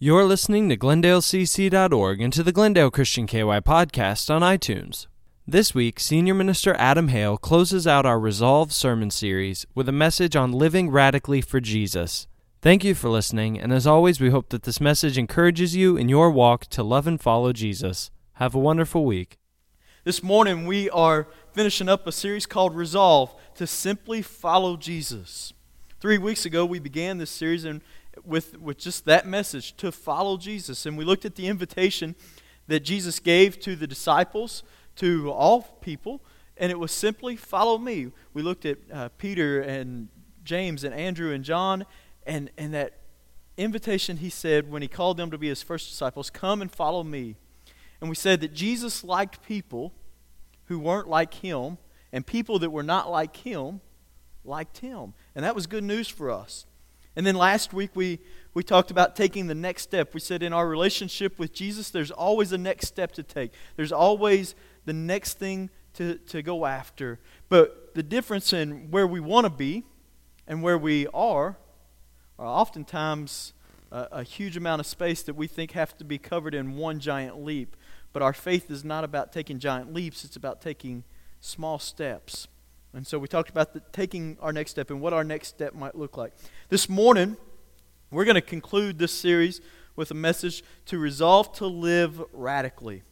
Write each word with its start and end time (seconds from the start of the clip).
You're 0.00 0.26
listening 0.26 0.68
to 0.68 0.76
GlendaleCC.org 0.76 2.20
and 2.20 2.32
to 2.32 2.44
the 2.44 2.52
Glendale 2.52 2.88
Christian 2.88 3.26
KY 3.26 3.62
podcast 3.62 4.32
on 4.32 4.42
iTunes. 4.42 5.08
This 5.44 5.74
week, 5.74 5.98
Senior 5.98 6.34
Minister 6.34 6.76
Adam 6.78 7.08
Hale 7.08 7.36
closes 7.36 7.84
out 7.84 8.06
our 8.06 8.20
Resolve 8.20 8.72
sermon 8.72 9.10
series 9.10 9.66
with 9.74 9.88
a 9.88 9.92
message 9.92 10.36
on 10.36 10.52
living 10.52 10.88
radically 10.88 11.40
for 11.40 11.58
Jesus. 11.58 12.28
Thank 12.62 12.84
you 12.84 12.94
for 12.94 13.08
listening, 13.08 13.58
and 13.58 13.72
as 13.72 13.88
always, 13.88 14.20
we 14.20 14.30
hope 14.30 14.50
that 14.50 14.62
this 14.62 14.80
message 14.80 15.18
encourages 15.18 15.74
you 15.74 15.96
in 15.96 16.08
your 16.08 16.30
walk 16.30 16.66
to 16.66 16.84
love 16.84 17.08
and 17.08 17.20
follow 17.20 17.52
Jesus. 17.52 18.12
Have 18.34 18.54
a 18.54 18.60
wonderful 18.60 19.04
week. 19.04 19.36
This 20.04 20.22
morning, 20.22 20.64
we 20.64 20.88
are 20.90 21.26
finishing 21.50 21.88
up 21.88 22.06
a 22.06 22.12
series 22.12 22.46
called 22.46 22.76
Resolve 22.76 23.34
to 23.56 23.66
simply 23.66 24.22
follow 24.22 24.76
Jesus. 24.76 25.52
Three 26.00 26.18
weeks 26.18 26.46
ago, 26.46 26.64
we 26.64 26.78
began 26.78 27.18
this 27.18 27.32
series, 27.32 27.64
and 27.64 27.82
with, 28.24 28.58
with 28.58 28.78
just 28.78 29.04
that 29.04 29.26
message 29.26 29.76
to 29.76 29.92
follow 29.92 30.36
Jesus. 30.36 30.86
And 30.86 30.96
we 30.96 31.04
looked 31.04 31.24
at 31.24 31.34
the 31.34 31.46
invitation 31.46 32.14
that 32.66 32.80
Jesus 32.80 33.18
gave 33.18 33.58
to 33.60 33.76
the 33.76 33.86
disciples, 33.86 34.62
to 34.96 35.30
all 35.30 35.62
people, 35.80 36.22
and 36.56 36.72
it 36.72 36.78
was 36.78 36.92
simply 36.92 37.36
follow 37.36 37.78
me. 37.78 38.10
We 38.34 38.42
looked 38.42 38.66
at 38.66 38.78
uh, 38.92 39.08
Peter 39.16 39.60
and 39.60 40.08
James 40.44 40.84
and 40.84 40.94
Andrew 40.94 41.32
and 41.32 41.44
John, 41.44 41.86
and, 42.26 42.50
and 42.58 42.74
that 42.74 42.98
invitation 43.56 44.18
he 44.18 44.30
said 44.30 44.70
when 44.70 44.82
he 44.82 44.88
called 44.88 45.16
them 45.16 45.30
to 45.30 45.38
be 45.38 45.48
his 45.48 45.62
first 45.62 45.88
disciples 45.88 46.30
come 46.30 46.62
and 46.62 46.70
follow 46.70 47.02
me. 47.04 47.36
And 48.00 48.08
we 48.08 48.16
said 48.16 48.40
that 48.40 48.54
Jesus 48.54 49.02
liked 49.02 49.42
people 49.42 49.92
who 50.66 50.78
weren't 50.78 51.08
like 51.08 51.34
him, 51.34 51.78
and 52.12 52.26
people 52.26 52.58
that 52.58 52.70
were 52.70 52.82
not 52.82 53.10
like 53.10 53.36
him 53.36 53.80
liked 54.44 54.78
him. 54.78 55.14
And 55.34 55.44
that 55.44 55.54
was 55.54 55.66
good 55.66 55.84
news 55.84 56.08
for 56.08 56.30
us. 56.30 56.66
And 57.18 57.26
then 57.26 57.34
last 57.34 57.72
week 57.72 57.90
we, 57.96 58.20
we 58.54 58.62
talked 58.62 58.92
about 58.92 59.16
taking 59.16 59.48
the 59.48 59.54
next 59.54 59.82
step. 59.82 60.14
We 60.14 60.20
said 60.20 60.40
in 60.40 60.52
our 60.52 60.68
relationship 60.68 61.36
with 61.36 61.52
Jesus, 61.52 61.90
there's 61.90 62.12
always 62.12 62.52
a 62.52 62.58
next 62.58 62.86
step 62.86 63.10
to 63.14 63.24
take, 63.24 63.52
there's 63.74 63.90
always 63.90 64.54
the 64.84 64.92
next 64.92 65.36
thing 65.36 65.68
to, 65.94 66.14
to 66.14 66.42
go 66.42 66.64
after. 66.64 67.18
But 67.48 67.96
the 67.96 68.04
difference 68.04 68.52
in 68.52 68.92
where 68.92 69.04
we 69.04 69.18
want 69.18 69.46
to 69.46 69.50
be 69.50 69.82
and 70.46 70.62
where 70.62 70.78
we 70.78 71.08
are 71.08 71.58
are 72.38 72.46
oftentimes 72.46 73.52
a, 73.90 74.06
a 74.12 74.22
huge 74.22 74.56
amount 74.56 74.78
of 74.78 74.86
space 74.86 75.24
that 75.24 75.34
we 75.34 75.48
think 75.48 75.72
have 75.72 75.98
to 75.98 76.04
be 76.04 76.18
covered 76.18 76.54
in 76.54 76.76
one 76.76 77.00
giant 77.00 77.42
leap. 77.44 77.74
But 78.12 78.22
our 78.22 78.32
faith 78.32 78.70
is 78.70 78.84
not 78.84 79.02
about 79.02 79.32
taking 79.32 79.58
giant 79.58 79.92
leaps, 79.92 80.24
it's 80.24 80.36
about 80.36 80.60
taking 80.60 81.02
small 81.40 81.80
steps. 81.80 82.46
And 82.98 83.06
so 83.06 83.16
we 83.16 83.28
talked 83.28 83.48
about 83.48 83.74
the, 83.74 83.80
taking 83.92 84.36
our 84.40 84.52
next 84.52 84.72
step 84.72 84.90
and 84.90 85.00
what 85.00 85.12
our 85.12 85.22
next 85.22 85.46
step 85.46 85.72
might 85.72 85.94
look 85.94 86.16
like. 86.16 86.32
This 86.68 86.88
morning, 86.88 87.36
we're 88.10 88.24
going 88.24 88.34
to 88.34 88.40
conclude 88.40 88.98
this 88.98 89.12
series 89.12 89.60
with 89.94 90.10
a 90.10 90.14
message 90.14 90.64
to 90.86 90.98
resolve 90.98 91.52
to 91.58 91.66
live 91.66 92.20
radically. 92.32 93.04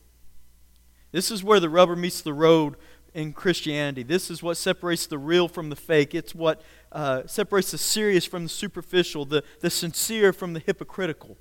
This 1.12 1.30
is 1.30 1.44
where 1.44 1.60
the 1.60 1.68
rubber 1.68 1.94
meets 1.94 2.20
the 2.20 2.32
road 2.32 2.74
in 3.14 3.32
Christianity. 3.32 4.02
This 4.02 4.28
is 4.28 4.42
what 4.42 4.56
separates 4.56 5.06
the 5.06 5.18
real 5.18 5.46
from 5.46 5.70
the 5.70 5.76
fake. 5.76 6.16
It's 6.16 6.34
what 6.34 6.62
uh, 6.90 7.22
separates 7.26 7.70
the 7.70 7.78
serious 7.78 8.26
from 8.26 8.42
the 8.42 8.48
superficial, 8.48 9.24
the, 9.24 9.44
the 9.60 9.70
sincere 9.70 10.32
from 10.32 10.52
the 10.52 10.60
hypocritical. 10.66 11.38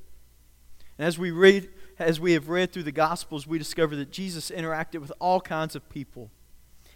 And 0.99 1.07
as 1.07 1.17
we 1.17 1.31
read, 1.31 1.69
as 1.97 2.19
we 2.19 2.33
have 2.33 2.47
read 2.47 2.71
through 2.71 2.83
the 2.83 2.91
Gospels, 2.91 3.47
we 3.47 3.57
discover 3.57 3.95
that 3.95 4.11
Jesus 4.11 4.51
interacted 4.51 5.01
with 5.01 5.11
all 5.19 5.41
kinds 5.41 5.75
of 5.75 5.89
people 5.89 6.29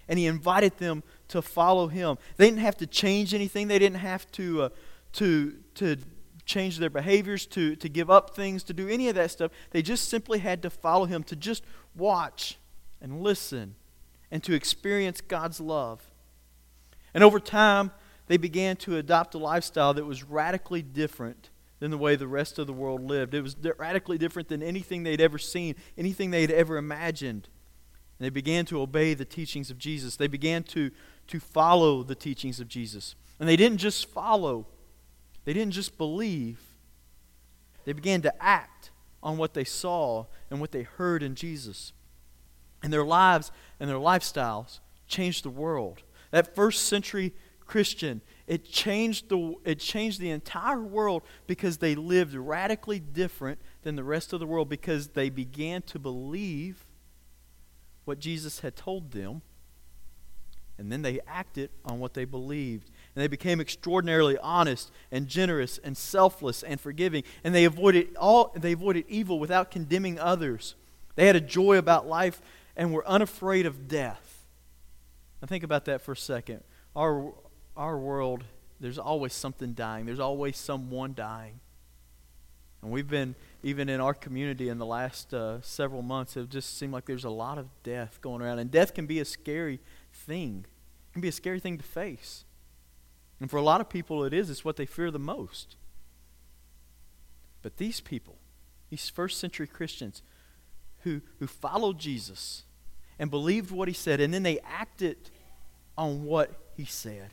and 0.09 0.19
he 0.19 0.25
invited 0.25 0.77
them 0.79 1.03
to 1.29 1.41
follow 1.41 1.87
him. 1.87 2.17
They 2.35 2.47
didn't 2.47 2.59
have 2.59 2.77
to 2.77 2.87
change 2.87 3.33
anything. 3.33 3.67
They 3.69 3.79
didn't 3.79 3.99
have 3.99 4.29
to, 4.33 4.63
uh, 4.63 4.69
to, 5.13 5.55
to 5.75 5.97
change 6.45 6.79
their 6.79 6.89
behaviors, 6.89 7.45
to, 7.45 7.75
to 7.77 7.87
give 7.87 8.09
up 8.09 8.35
things, 8.35 8.63
to 8.63 8.73
do 8.73 8.89
any 8.89 9.07
of 9.07 9.15
that 9.15 9.31
stuff. 9.31 9.51
They 9.69 9.83
just 9.83 10.09
simply 10.09 10.39
had 10.39 10.63
to 10.63 10.69
follow 10.71 11.05
him, 11.05 11.23
to 11.23 11.35
just 11.35 11.63
watch 11.95 12.57
and 12.99 13.21
listen, 13.21 13.75
and 14.31 14.43
to 14.43 14.53
experience 14.53 15.21
God's 15.21 15.61
love. 15.61 16.01
And 17.13 17.23
over 17.23 17.39
time, 17.39 17.91
they 18.27 18.37
began 18.37 18.75
to 18.77 18.97
adopt 18.97 19.35
a 19.35 19.37
lifestyle 19.37 19.93
that 19.93 20.05
was 20.05 20.23
radically 20.23 20.81
different 20.81 21.49
than 21.79 21.91
the 21.91 21.97
way 21.97 22.15
the 22.15 22.27
rest 22.27 22.59
of 22.59 22.67
the 22.67 22.73
world 22.73 23.03
lived. 23.03 23.33
It 23.33 23.41
was 23.41 23.55
radically 23.77 24.17
different 24.17 24.49
than 24.49 24.61
anything 24.61 25.03
they'd 25.03 25.21
ever 25.21 25.37
seen, 25.37 25.75
anything 25.97 26.31
they'd 26.31 26.51
ever 26.51 26.77
imagined. 26.77 27.47
And 28.19 28.25
they 28.25 28.29
began 28.29 28.65
to 28.65 28.81
obey 28.81 29.13
the 29.13 29.25
teachings 29.25 29.71
of 29.71 29.77
Jesus. 29.77 30.17
They 30.17 30.27
began 30.27 30.63
to, 30.63 30.91
to 31.27 31.39
follow 31.39 32.03
the 32.03 32.15
teachings 32.15 32.59
of 32.59 32.67
Jesus. 32.67 33.15
And 33.39 33.47
they 33.47 33.55
didn't 33.55 33.77
just 33.77 34.09
follow, 34.09 34.67
they 35.45 35.53
didn't 35.53 35.71
just 35.71 35.97
believe, 35.97 36.59
they 37.85 37.93
began 37.93 38.21
to 38.23 38.43
act 38.43 38.91
on 39.23 39.37
what 39.37 39.53
they 39.53 39.63
saw 39.63 40.25
and 40.49 40.59
what 40.59 40.71
they 40.71 40.83
heard 40.83 41.23
in 41.23 41.35
Jesus. 41.35 41.93
And 42.83 42.91
their 42.91 43.05
lives 43.05 43.51
and 43.79 43.89
their 43.89 43.97
lifestyles 43.97 44.79
changed 45.07 45.43
the 45.43 45.49
world. 45.49 46.03
That 46.31 46.55
first 46.55 46.85
century 46.85 47.33
Christian, 47.65 48.21
it 48.47 48.65
changed 48.65 49.29
the, 49.29 49.55
it 49.63 49.79
changed 49.79 50.19
the 50.19 50.31
entire 50.31 50.81
world 50.81 51.23
because 51.47 51.77
they 51.77 51.95
lived 51.95 52.33
radically 52.33 52.99
different 52.99 53.59
than 53.83 53.95
the 53.95 54.03
rest 54.03 54.33
of 54.33 54.39
the 54.39 54.47
world 54.47 54.67
because 54.67 55.09
they 55.09 55.29
began 55.29 55.81
to 55.83 55.99
believe 55.99 56.85
what 58.09 58.19
Jesus 58.19 58.61
had 58.61 58.75
told 58.75 59.11
them, 59.11 59.43
and 60.79 60.91
then 60.91 61.03
they 61.03 61.19
acted 61.27 61.69
on 61.85 61.99
what 61.99 62.15
they 62.15 62.25
believed. 62.25 62.89
And 63.13 63.21
they 63.21 63.27
became 63.27 63.61
extraordinarily 63.61 64.35
honest 64.39 64.91
and 65.11 65.27
generous 65.27 65.77
and 65.77 65.95
selfless 65.95 66.63
and 66.63 66.81
forgiving. 66.81 67.23
And 67.43 67.53
they 67.53 67.65
avoided 67.65 68.15
all 68.15 68.51
they 68.55 68.71
avoided 68.71 69.05
evil 69.07 69.39
without 69.39 69.69
condemning 69.69 70.17
others. 70.17 70.73
They 71.15 71.27
had 71.27 71.35
a 71.35 71.41
joy 71.41 71.77
about 71.77 72.07
life 72.07 72.41
and 72.75 72.91
were 72.91 73.07
unafraid 73.07 73.67
of 73.67 73.87
death. 73.87 74.47
Now 75.39 75.47
think 75.47 75.63
about 75.63 75.85
that 75.85 76.01
for 76.01 76.13
a 76.13 76.17
second. 76.17 76.63
Our 76.95 77.33
our 77.77 77.95
world, 77.95 78.43
there's 78.79 78.97
always 78.97 79.33
something 79.33 79.73
dying. 79.73 80.07
There's 80.07 80.19
always 80.19 80.57
someone 80.57 81.13
dying. 81.13 81.59
And 82.81 82.91
we've 82.91 83.07
been 83.07 83.35
even 83.61 83.89
in 83.89 83.99
our 83.99 84.13
community 84.13 84.69
in 84.69 84.77
the 84.77 84.85
last 84.85 85.33
uh, 85.33 85.61
several 85.61 86.01
months, 86.01 86.37
it 86.37 86.49
just 86.49 86.77
seemed 86.77 86.93
like 86.93 87.05
there's 87.05 87.25
a 87.25 87.29
lot 87.29 87.57
of 87.57 87.67
death 87.83 88.19
going 88.21 88.41
around. 88.41 88.59
And 88.59 88.71
death 88.71 88.93
can 88.93 89.05
be 89.05 89.19
a 89.19 89.25
scary 89.25 89.79
thing, 90.13 90.65
it 91.09 91.13
can 91.13 91.21
be 91.21 91.27
a 91.27 91.33
scary 91.33 91.59
thing 91.59 91.77
to 91.77 91.83
face. 91.83 92.45
And 93.41 93.49
for 93.49 93.57
a 93.57 93.61
lot 93.61 93.79
of 93.81 93.89
people, 93.89 94.23
it 94.23 94.33
is. 94.33 94.49
It's 94.49 94.65
what 94.65 94.75
they 94.75 94.85
fear 94.85 95.11
the 95.11 95.19
most. 95.19 95.75
But 97.61 97.77
these 97.77 98.01
people, 98.01 98.37
these 98.89 99.09
first 99.09 99.39
century 99.39 99.67
Christians 99.67 100.21
who, 101.03 101.21
who 101.39 101.47
followed 101.47 101.99
Jesus 101.99 102.63
and 103.17 103.29
believed 103.29 103.71
what 103.71 103.87
he 103.87 103.93
said, 103.93 104.19
and 104.19 104.33
then 104.33 104.43
they 104.43 104.59
acted 104.59 105.17
on 105.97 106.23
what 106.23 106.51
he 106.75 106.85
said, 106.85 107.31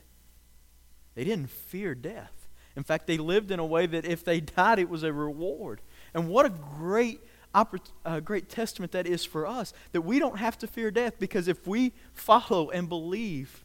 they 1.14 1.24
didn't 1.24 1.50
fear 1.50 1.94
death. 1.94 2.35
In 2.76 2.84
fact, 2.84 3.06
they 3.06 3.16
lived 3.16 3.50
in 3.50 3.58
a 3.58 3.64
way 3.64 3.86
that 3.86 4.04
if 4.04 4.22
they 4.24 4.40
died, 4.40 4.78
it 4.78 4.88
was 4.88 5.02
a 5.02 5.12
reward. 5.12 5.80
And 6.14 6.28
what 6.28 6.46
a 6.46 6.50
great 6.50 7.20
a 7.54 7.66
uh, 8.04 8.20
great 8.20 8.50
testament 8.50 8.92
that 8.92 9.06
is 9.06 9.24
for 9.24 9.46
us 9.46 9.72
that 9.92 10.02
we 10.02 10.18
don't 10.18 10.36
have 10.36 10.58
to 10.58 10.66
fear 10.66 10.90
death 10.90 11.14
because 11.18 11.48
if 11.48 11.66
we 11.66 11.94
follow 12.12 12.68
and 12.68 12.86
believe 12.86 13.64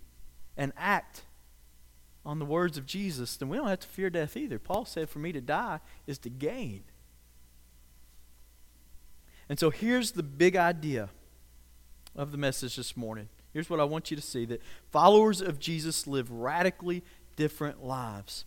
and 0.56 0.72
act 0.78 1.24
on 2.26 2.40
the 2.40 2.46
words 2.46 2.78
of 2.78 2.86
Jesus, 2.86 3.36
then 3.36 3.50
we 3.50 3.58
don't 3.58 3.68
have 3.68 3.82
to 3.82 3.88
fear 3.88 4.10
death 4.10 4.38
either. 4.38 4.60
Paul 4.60 4.86
said, 4.86 5.10
For 5.10 5.20
me 5.20 5.34
to 5.34 5.42
die 5.42 5.80
is 6.08 6.18
to 6.20 6.30
gain. 6.30 6.84
And 9.50 9.60
so 9.60 9.70
here's 9.70 10.14
the 10.14 10.24
big 10.24 10.56
idea 10.56 11.10
of 12.16 12.32
the 12.32 12.38
message 12.38 12.78
this 12.78 12.96
morning. 12.96 13.28
Here's 13.52 13.70
what 13.70 13.82
I 13.82 13.84
want 13.84 14.10
you 14.10 14.16
to 14.16 14.24
see 14.24 14.46
that 14.46 14.62
followers 14.92 15.42
of 15.42 15.60
Jesus 15.60 16.08
live 16.08 16.32
radically 16.32 17.04
different 17.36 17.84
lives. 17.84 18.46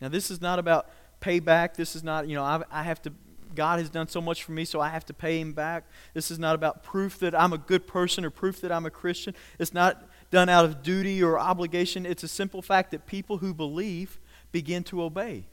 Now, 0.00 0.08
this 0.08 0.30
is 0.30 0.40
not 0.40 0.58
about 0.58 0.88
payback. 1.20 1.74
This 1.74 1.96
is 1.96 2.02
not, 2.02 2.28
you 2.28 2.34
know, 2.34 2.44
I, 2.44 2.62
I 2.70 2.82
have 2.82 3.02
to, 3.02 3.12
God 3.54 3.78
has 3.80 3.90
done 3.90 4.08
so 4.08 4.20
much 4.20 4.44
for 4.44 4.52
me, 4.52 4.64
so 4.64 4.80
I 4.80 4.88
have 4.88 5.04
to 5.06 5.14
pay 5.14 5.40
him 5.40 5.52
back. 5.52 5.84
This 6.14 6.30
is 6.30 6.38
not 6.38 6.54
about 6.54 6.82
proof 6.82 7.18
that 7.20 7.34
I'm 7.34 7.52
a 7.52 7.58
good 7.58 7.86
person 7.86 8.24
or 8.24 8.30
proof 8.30 8.60
that 8.60 8.70
I'm 8.70 8.86
a 8.86 8.90
Christian. 8.90 9.34
It's 9.58 9.74
not 9.74 10.04
done 10.30 10.48
out 10.48 10.64
of 10.64 10.82
duty 10.82 11.22
or 11.22 11.38
obligation. 11.38 12.06
It's 12.06 12.22
a 12.22 12.28
simple 12.28 12.62
fact 12.62 12.90
that 12.92 13.06
people 13.06 13.38
who 13.38 13.54
believe 13.54 14.20
begin 14.52 14.84
to 14.84 15.02
obey. 15.02 15.46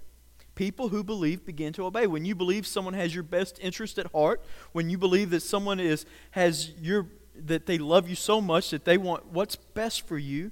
People 0.56 0.90
who 0.90 1.04
believe 1.04 1.46
begin 1.46 1.74
to 1.74 1.86
obey. 1.86 2.08
When 2.08 2.24
you 2.24 2.34
believe 2.34 2.66
someone 2.66 2.94
has 2.94 3.14
your 3.14 3.24
best 3.24 3.60
interest 3.62 3.98
at 4.00 4.10
heart, 4.12 4.42
when 4.72 4.90
you 4.90 4.98
believe 4.98 5.30
that 5.32 5.42
someone 5.42 5.80
is 5.82 6.06
has 6.32 6.72
your 6.80 7.08
that 7.38 7.66
they 7.66 7.78
love 7.78 8.08
you 8.08 8.16
so 8.16 8.40
much 8.40 8.70
that 8.70 8.86
they 8.86 8.98
want 8.98 9.26
what's 9.26 9.58
best 9.58 10.08
for 10.08 10.18
you, 10.18 10.52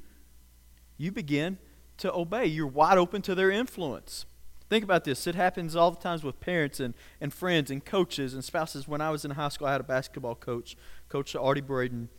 you 0.98 1.12
begin 1.12 1.58
to 1.98 2.14
obey. 2.14 2.46
You're 2.46 2.68
wide 2.68 2.98
open 2.98 3.22
to 3.24 3.36
their 3.36 3.52
influence. 3.52 4.26
Think 4.70 4.84
about 4.84 5.04
this. 5.04 5.28
It 5.28 5.36
happens 5.36 5.76
all 5.76 5.92
the 5.92 6.00
times 6.00 6.24
with 6.24 6.40
parents 6.40 6.80
and, 6.80 6.94
and 7.22 7.34
friends 7.34 7.70
and 7.70 7.84
coaches 7.84 8.34
and 8.34 8.44
spouses. 8.44 8.88
When 8.88 9.02
I 9.02 9.12
was 9.12 9.24
in 9.24 9.32
high 9.32 9.50
school, 9.50 9.68
I 9.68 9.72
had 9.74 9.82
a 9.82 9.86
basketball 9.86 10.36
coach, 10.36 10.76
Coach 11.10 11.36
Artie 11.36 11.62
Braden. 11.62 12.10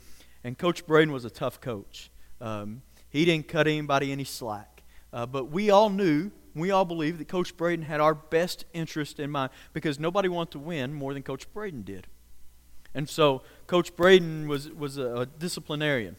And 0.44 0.56
Coach 0.56 0.86
Braden 0.86 1.12
was 1.12 1.24
a 1.24 1.30
tough 1.30 1.60
coach. 1.60 2.10
Um, 2.40 2.82
he 3.08 3.24
didn't 3.24 3.48
cut 3.48 3.66
anybody 3.66 4.12
any 4.12 4.24
slack. 4.24 4.82
Uh, 5.12 5.26
but 5.26 5.50
we 5.50 5.70
all 5.70 5.90
knew 5.90 6.30
we 6.54 6.70
all 6.70 6.84
believed 6.84 7.18
that 7.18 7.28
Coach 7.28 7.56
Braden 7.56 7.84
had 7.84 8.00
our 8.00 8.14
best 8.14 8.64
interest 8.72 9.18
in 9.18 9.30
mind 9.30 9.50
because 9.72 9.98
nobody 9.98 10.28
wanted 10.28 10.52
to 10.52 10.58
win 10.60 10.94
more 10.94 11.12
than 11.12 11.22
Coach 11.22 11.52
Braden 11.52 11.82
did. 11.82 12.06
And 12.94 13.08
so 13.08 13.42
Coach 13.66 13.96
Braden 13.96 14.46
was, 14.46 14.70
was 14.70 14.98
a, 14.98 15.14
a 15.14 15.26
disciplinarian. 15.26 16.16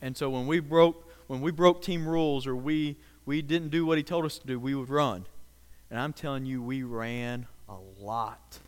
And 0.00 0.16
so 0.16 0.30
when 0.30 0.46
we 0.46 0.60
broke 0.60 1.10
when 1.26 1.40
we 1.40 1.50
broke 1.50 1.82
team 1.82 2.06
rules 2.06 2.46
or 2.46 2.54
we 2.56 2.96
we 3.26 3.40
didn't 3.40 3.70
do 3.70 3.86
what 3.86 3.96
he 3.96 4.04
told 4.04 4.24
us 4.24 4.38
to 4.38 4.46
do, 4.46 4.60
we 4.60 4.74
would 4.74 4.90
run. 4.90 5.26
And 5.90 5.98
I'm 5.98 6.12
telling 6.12 6.44
you, 6.44 6.62
we 6.62 6.82
ran 6.82 7.46
a 7.68 7.76
lot. 8.00 8.58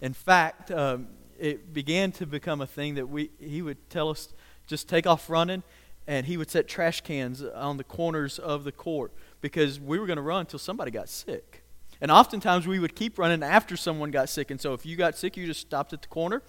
In 0.00 0.12
fact, 0.12 0.70
um, 0.70 1.08
it 1.38 1.72
began 1.72 2.12
to 2.12 2.26
become 2.26 2.60
a 2.60 2.66
thing 2.66 2.94
that 2.94 3.08
we 3.08 3.30
he 3.38 3.62
would 3.62 3.90
tell 3.90 4.08
us 4.08 4.32
just 4.66 4.88
take 4.88 5.06
off 5.06 5.30
running, 5.30 5.62
and 6.06 6.26
he 6.26 6.36
would 6.36 6.50
set 6.50 6.66
trash 6.66 7.00
cans 7.02 7.42
on 7.42 7.76
the 7.76 7.84
corners 7.84 8.38
of 8.38 8.64
the 8.64 8.72
court 8.72 9.12
because 9.40 9.78
we 9.78 9.98
were 9.98 10.06
going 10.06 10.16
to 10.16 10.22
run 10.22 10.40
until 10.40 10.58
somebody 10.58 10.90
got 10.90 11.08
sick. 11.08 11.62
And 12.00 12.10
oftentimes 12.10 12.66
we 12.66 12.78
would 12.78 12.94
keep 12.94 13.18
running 13.18 13.42
after 13.42 13.76
someone 13.76 14.10
got 14.10 14.28
sick. 14.28 14.50
And 14.50 14.60
so 14.60 14.74
if 14.74 14.84
you 14.84 14.96
got 14.96 15.16
sick, 15.16 15.36
you 15.36 15.46
just 15.46 15.60
stopped 15.60 15.92
at 15.92 16.02
the 16.02 16.08
corner, 16.08 16.42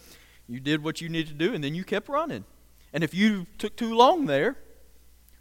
you 0.48 0.60
did 0.60 0.84
what 0.84 1.00
you 1.00 1.10
needed 1.10 1.30
to 1.30 1.46
do, 1.46 1.54
and 1.54 1.64
then 1.64 1.76
you 1.76 1.84
kept 1.84 2.10
running. 2.10 2.44
And 2.92 3.04
if 3.04 3.14
you 3.14 3.46
took 3.58 3.76
too 3.76 3.96
long 3.96 4.26
there, 4.26 4.58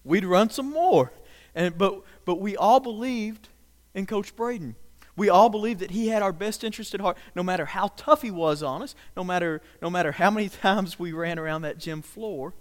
we'd 0.06 0.25
run 0.25 0.50
some 0.50 0.70
more. 0.70 1.12
And, 1.55 1.76
but, 1.76 2.03
but 2.25 2.41
we 2.41 2.56
all 2.56 2.81
believed 2.81 3.49
in 3.94 4.06
Coach 4.06 4.35
Braden. 4.37 4.76
We 5.17 5.31
all 5.31 5.49
believed 5.49 5.81
that 5.81 5.93
he 5.93 6.08
had 6.08 6.23
our 6.23 6.32
best 6.32 6.62
interest 6.62 6.94
at 6.94 7.00
heart, 7.00 7.17
no 7.35 7.43
matter 7.43 7.64
how 7.64 7.93
tough 7.97 8.23
he 8.23 8.31
was 8.31 8.62
on 8.62 8.82
us, 8.82 8.94
no 9.17 9.25
matter, 9.25 9.62
no 9.81 9.88
matter 9.88 10.12
how 10.12 10.31
many 10.31 10.49
times 10.62 10.99
we 10.99 11.12
ran 11.12 11.38
around 11.38 11.62
that 11.62 11.79
gym 11.79 12.03
floor. 12.03 12.55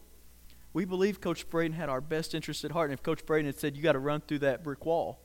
We 0.74 0.86
believed 0.86 1.22
Coach 1.22 1.50
Braden 1.50 1.74
had 1.74 1.90
our 1.90 2.02
best 2.02 2.34
interest 2.34 2.64
at 2.66 2.72
heart. 2.72 2.90
And 2.90 2.98
if 2.98 3.04
Coach 3.04 3.26
Braden 3.26 3.46
had 3.46 3.60
said, 3.60 3.76
You 3.76 3.84
got 3.84 3.94
to 3.94 4.00
run 4.00 4.22
through 4.22 4.40
that 4.40 4.64
brick 4.64 4.86
wall, 4.86 5.20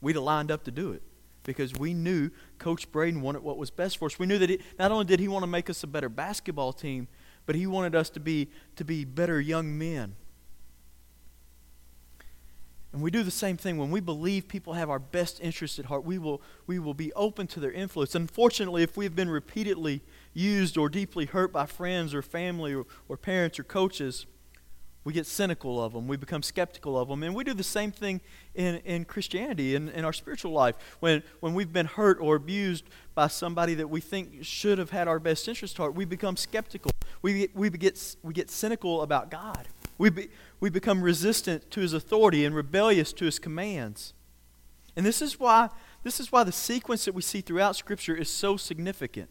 we'd 0.00 0.16
have 0.16 0.24
lined 0.24 0.50
up 0.50 0.64
to 0.64 0.70
do 0.70 0.92
it 0.92 1.02
because 1.44 1.72
we 1.74 1.92
knew 1.94 2.30
Coach 2.58 2.90
Braden 2.92 3.20
wanted 3.20 3.42
what 3.42 3.58
was 3.58 3.70
best 3.70 3.98
for 3.98 4.06
us. 4.06 4.18
We 4.18 4.26
knew 4.26 4.38
that 4.38 4.50
he, 4.50 4.60
not 4.78 4.92
only 4.92 5.04
did 5.04 5.20
he 5.20 5.28
want 5.28 5.42
to 5.42 5.48
make 5.48 5.68
us 5.68 5.82
a 5.82 5.86
better 5.86 6.08
basketball 6.08 6.72
team, 6.72 7.08
but 7.46 7.54
he 7.54 7.66
wanted 7.66 7.94
us 7.94 8.10
to 8.10 8.20
be, 8.20 8.48
to 8.76 8.84
be 8.84 9.04
better 9.04 9.40
young 9.40 9.76
men. 9.76 10.14
And 12.92 13.00
we 13.00 13.10
do 13.10 13.22
the 13.22 13.30
same 13.30 13.56
thing 13.56 13.78
when 13.78 13.90
we 13.90 14.00
believe 14.00 14.48
people 14.48 14.74
have 14.74 14.90
our 14.90 14.98
best 14.98 15.40
interest 15.40 15.78
at 15.78 15.86
heart. 15.86 16.04
We 16.04 16.18
will, 16.18 16.42
we 16.66 16.78
will 16.78 16.92
be 16.94 17.12
open 17.14 17.46
to 17.48 17.60
their 17.60 17.72
influence. 17.72 18.14
Unfortunately, 18.14 18.82
if 18.82 18.96
we've 18.96 19.16
been 19.16 19.30
repeatedly 19.30 20.02
used 20.34 20.76
or 20.76 20.90
deeply 20.90 21.24
hurt 21.24 21.52
by 21.52 21.64
friends 21.64 22.12
or 22.12 22.20
family 22.20 22.74
or, 22.74 22.84
or 23.08 23.16
parents 23.16 23.58
or 23.58 23.64
coaches, 23.64 24.26
we 25.04 25.12
get 25.12 25.26
cynical 25.26 25.82
of 25.82 25.94
them. 25.94 26.06
We 26.06 26.16
become 26.16 26.42
skeptical 26.42 26.98
of 26.98 27.08
them. 27.08 27.22
And 27.22 27.34
we 27.34 27.44
do 27.44 27.54
the 27.54 27.64
same 27.64 27.90
thing 27.92 28.20
in, 28.54 28.76
in 28.84 29.04
Christianity, 29.04 29.74
in, 29.74 29.88
in 29.88 30.04
our 30.04 30.12
spiritual 30.12 30.52
life. 30.52 30.76
When, 31.00 31.22
when 31.40 31.54
we've 31.54 31.72
been 31.72 31.86
hurt 31.86 32.18
or 32.20 32.36
abused 32.36 32.84
by 33.14 33.26
somebody 33.28 33.74
that 33.74 33.88
we 33.88 34.00
think 34.00 34.44
should 34.44 34.78
have 34.78 34.90
had 34.90 35.08
our 35.08 35.18
best 35.18 35.48
interest 35.48 35.74
at 35.74 35.78
heart, 35.78 35.94
we 35.94 36.04
become 36.04 36.36
skeptical. 36.36 36.92
We, 37.22 37.48
we, 37.54 37.70
get, 37.70 38.16
we 38.22 38.32
get 38.32 38.50
cynical 38.50 39.02
about 39.02 39.30
God. 39.30 39.66
We, 40.02 40.10
be, 40.10 40.30
we 40.58 40.68
become 40.68 41.00
resistant 41.00 41.70
to 41.70 41.80
his 41.80 41.92
authority 41.92 42.44
and 42.44 42.56
rebellious 42.56 43.12
to 43.12 43.24
his 43.24 43.38
commands. 43.38 44.14
And 44.96 45.06
this 45.06 45.22
is 45.22 45.38
why 45.38 45.68
this 46.02 46.18
is 46.18 46.32
why 46.32 46.42
the 46.42 46.50
sequence 46.50 47.04
that 47.04 47.14
we 47.14 47.22
see 47.22 47.40
throughout 47.40 47.76
Scripture 47.76 48.16
is 48.16 48.28
so 48.28 48.56
significant. 48.56 49.30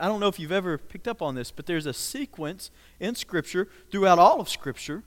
I 0.00 0.08
don't 0.08 0.18
know 0.18 0.26
if 0.26 0.40
you've 0.40 0.50
ever 0.50 0.78
picked 0.78 1.06
up 1.06 1.22
on 1.22 1.36
this, 1.36 1.52
but 1.52 1.66
there's 1.66 1.86
a 1.86 1.92
sequence 1.92 2.72
in 2.98 3.14
Scripture, 3.14 3.68
throughout 3.92 4.18
all 4.18 4.40
of 4.40 4.48
Scripture, 4.48 5.04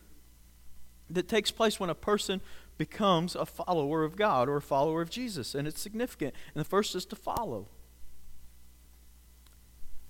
that 1.09 1.27
takes 1.27 1.51
place 1.51 1.81
when 1.81 1.89
a 1.89 1.95
person 1.95 2.39
becomes 2.77 3.35
a 3.35 3.45
follower 3.45 4.05
of 4.05 4.15
God 4.15 4.47
or 4.47 4.55
a 4.55 4.61
follower 4.61 5.01
of 5.01 5.09
Jesus. 5.09 5.53
And 5.53 5.67
it's 5.67 5.81
significant. 5.81 6.33
And 6.55 6.61
the 6.61 6.69
first 6.69 6.95
is 6.95 7.05
to 7.07 7.17
follow. 7.17 7.67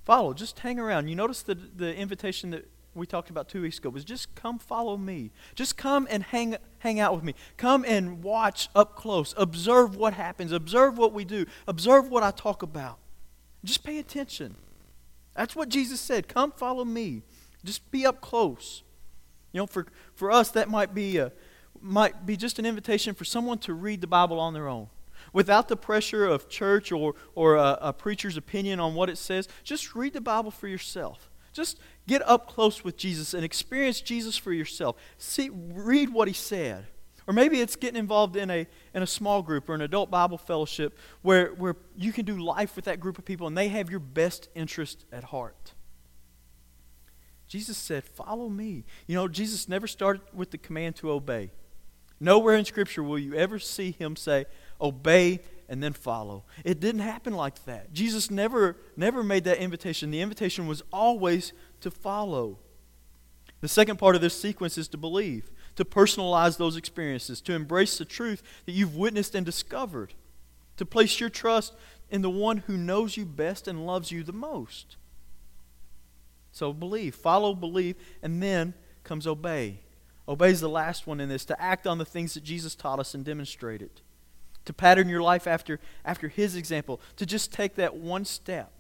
Follow. 0.03 0.35
Just 0.35 0.59
hang 0.59 0.79
around. 0.79 1.07
You 1.07 1.15
notice 1.15 1.41
the, 1.41 1.55
the 1.55 1.95
invitation 1.95 2.51
that 2.51 2.69
we 2.95 3.07
talked 3.07 3.29
about 3.29 3.49
two 3.49 3.61
weeks 3.61 3.77
ago 3.77 3.89
was 3.89 4.03
just 4.03 4.35
come 4.35 4.59
follow 4.59 4.97
me. 4.97 5.31
Just 5.55 5.77
come 5.77 6.07
and 6.09 6.23
hang, 6.23 6.55
hang 6.79 6.99
out 6.99 7.15
with 7.15 7.23
me. 7.23 7.33
Come 7.57 7.83
and 7.87 8.23
watch 8.23 8.69
up 8.75 8.95
close. 8.95 9.33
Observe 9.37 9.95
what 9.95 10.13
happens. 10.13 10.51
Observe 10.51 10.97
what 10.97 11.13
we 11.13 11.25
do. 11.25 11.45
Observe 11.67 12.09
what 12.09 12.23
I 12.23 12.31
talk 12.31 12.61
about. 12.61 12.99
Just 13.63 13.83
pay 13.83 13.97
attention. 13.97 14.55
That's 15.35 15.55
what 15.55 15.69
Jesus 15.69 15.99
said. 15.99 16.27
Come 16.27 16.51
follow 16.51 16.85
me. 16.85 17.23
Just 17.63 17.89
be 17.91 18.05
up 18.05 18.21
close. 18.21 18.83
You 19.51 19.61
know, 19.61 19.67
for, 19.67 19.87
for 20.13 20.31
us, 20.31 20.51
that 20.51 20.69
might 20.69 20.93
be, 20.93 21.17
a, 21.17 21.31
might 21.81 22.25
be 22.25 22.35
just 22.37 22.59
an 22.59 22.65
invitation 22.65 23.15
for 23.15 23.25
someone 23.25 23.57
to 23.59 23.73
read 23.73 24.01
the 24.01 24.07
Bible 24.07 24.39
on 24.39 24.53
their 24.53 24.67
own. 24.67 24.89
Without 25.31 25.67
the 25.67 25.77
pressure 25.77 26.25
of 26.25 26.49
church 26.49 26.91
or, 26.91 27.15
or 27.33 27.55
a, 27.55 27.77
a 27.81 27.93
preacher's 27.93 28.37
opinion 28.37 28.79
on 28.79 28.93
what 28.93 29.09
it 29.09 29.17
says, 29.17 29.47
just 29.63 29.95
read 29.95 30.13
the 30.13 30.21
Bible 30.21 30.51
for 30.51 30.67
yourself. 30.67 31.31
Just 31.53 31.79
get 32.07 32.27
up 32.27 32.47
close 32.47 32.83
with 32.83 32.97
Jesus 32.97 33.33
and 33.33 33.43
experience 33.43 34.01
Jesus 34.01 34.37
for 34.37 34.51
yourself. 34.51 34.95
See, 35.17 35.49
read 35.51 36.11
what 36.11 36.27
he 36.27 36.33
said. 36.33 36.85
Or 37.25 37.33
maybe 37.33 37.61
it's 37.61 37.77
getting 37.77 37.97
involved 37.97 38.35
in 38.35 38.49
a, 38.49 38.67
in 38.93 39.01
a 39.01 39.07
small 39.07 39.41
group 39.41 39.69
or 39.69 39.75
an 39.75 39.81
adult 39.81 40.11
Bible 40.11 40.37
fellowship 40.37 40.97
where, 41.21 41.53
where 41.53 41.75
you 41.95 42.11
can 42.11 42.25
do 42.25 42.37
life 42.37 42.75
with 42.75 42.85
that 42.85 42.99
group 42.99 43.17
of 43.17 43.23
people 43.23 43.47
and 43.47 43.57
they 43.57 43.69
have 43.69 43.89
your 43.89 44.01
best 44.01 44.49
interest 44.55 45.05
at 45.11 45.25
heart. 45.25 45.73
Jesus 47.47 47.77
said, 47.77 48.03
Follow 48.03 48.49
me. 48.49 48.83
You 49.07 49.15
know, 49.15 49.27
Jesus 49.27 49.69
never 49.69 49.87
started 49.87 50.21
with 50.33 50.51
the 50.51 50.57
command 50.57 50.95
to 50.97 51.11
obey. 51.11 51.51
Nowhere 52.19 52.55
in 52.55 52.65
Scripture 52.65 53.03
will 53.03 53.19
you 53.19 53.35
ever 53.35 53.59
see 53.59 53.91
him 53.91 54.15
say, 54.15 54.45
Obey 54.81 55.39
and 55.69 55.81
then 55.81 55.93
follow. 55.93 56.45
It 56.63 56.79
didn't 56.79 57.01
happen 57.01 57.33
like 57.33 57.65
that. 57.65 57.93
Jesus 57.93 58.29
never, 58.29 58.77
never 58.95 59.23
made 59.23 59.43
that 59.45 59.57
invitation. 59.57 60.11
The 60.11 60.21
invitation 60.21 60.67
was 60.67 60.83
always 60.91 61.53
to 61.81 61.91
follow. 61.91 62.59
The 63.61 63.67
second 63.67 63.97
part 63.97 64.15
of 64.15 64.21
this 64.21 64.39
sequence 64.39 64.77
is 64.77 64.87
to 64.89 64.97
believe 64.97 65.49
to 65.75 65.85
personalize 65.85 66.57
those 66.57 66.77
experiences, 66.77 67.41
to 67.41 67.53
embrace 67.53 67.97
the 67.97 68.05
truth 68.05 68.43
that 68.65 68.73
you've 68.73 68.95
witnessed 68.95 69.35
and 69.35 69.45
discovered, 69.45 70.13
to 70.77 70.85
place 70.85 71.19
your 71.19 71.29
trust 71.29 71.73
in 72.09 72.21
the 72.21 72.29
one 72.29 72.57
who 72.57 72.77
knows 72.77 73.17
you 73.17 73.25
best 73.25 73.67
and 73.67 73.85
loves 73.85 74.11
you 74.11 74.23
the 74.23 74.33
most. 74.33 74.97
So 76.51 76.71
believe, 76.71 77.15
follow, 77.15 77.55
believe, 77.55 77.95
and 78.21 78.41
then 78.41 78.75
comes 79.03 79.25
obey. 79.25 79.79
Obey 80.27 80.51
is 80.51 80.61
the 80.61 80.69
last 80.69 81.07
one 81.07 81.19
in 81.19 81.29
this, 81.29 81.45
to 81.45 81.61
act 81.61 81.87
on 81.87 81.97
the 81.97 82.05
things 82.05 82.35
that 82.35 82.43
Jesus 82.43 82.75
taught 82.75 82.99
us 82.99 83.13
and 83.13 83.25
demonstrated, 83.25 84.01
to 84.65 84.73
pattern 84.73 85.09
your 85.09 85.21
life 85.21 85.47
after, 85.47 85.79
after 86.05 86.27
his 86.27 86.55
example, 86.55 87.01
to 87.17 87.25
just 87.25 87.51
take 87.51 87.75
that 87.75 87.95
one 87.95 88.25
step 88.25 88.71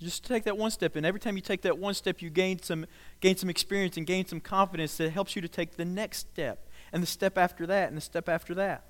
just 0.00 0.24
take 0.24 0.44
that 0.44 0.56
one 0.56 0.70
step, 0.70 0.96
and 0.96 1.04
every 1.04 1.20
time 1.20 1.36
you 1.36 1.42
take 1.42 1.62
that 1.62 1.78
one 1.78 1.94
step, 1.94 2.22
you 2.22 2.30
gain 2.30 2.60
some, 2.62 2.86
gain 3.20 3.36
some 3.36 3.50
experience 3.50 3.96
and 3.96 4.06
gain 4.06 4.26
some 4.26 4.40
confidence 4.40 4.96
that 4.96 5.10
helps 5.10 5.36
you 5.36 5.42
to 5.42 5.48
take 5.48 5.76
the 5.76 5.84
next 5.84 6.18
step, 6.18 6.68
and 6.92 7.02
the 7.02 7.06
step 7.06 7.36
after 7.36 7.66
that, 7.66 7.88
and 7.88 7.96
the 7.96 8.00
step 8.00 8.28
after 8.28 8.54
that. 8.54 8.84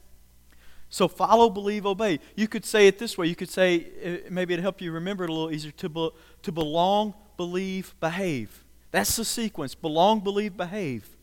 So 0.88 1.09
follow, 1.09 1.50
believe, 1.50 1.87
obey. 1.87 2.21
You 2.37 2.49
could 2.49 2.64
say 2.64 2.87
it 2.87 2.99
this 2.99 3.16
way. 3.16 3.26
You 3.26 3.37
could 3.37 3.50
say, 3.50 3.87
uh, 4.04 4.30
maybe 4.30 4.54
it'd 4.54 4.62
help 4.62 4.80
you 4.80 4.92
remember 4.92 5.25
it 5.25 5.30
a 5.30 5.33
little 5.33 5.50
easier, 5.50 5.73
to, 5.73 5.88
be, 5.88 6.11
to 6.42 6.52
belong, 6.52 7.14
believe, 7.37 7.95
behave. 8.00 8.64
That's 8.90 9.14
the 9.16 9.25
sequence 9.25 9.75
belong, 9.75 10.21
believe, 10.21 10.57
behave. 10.57 11.16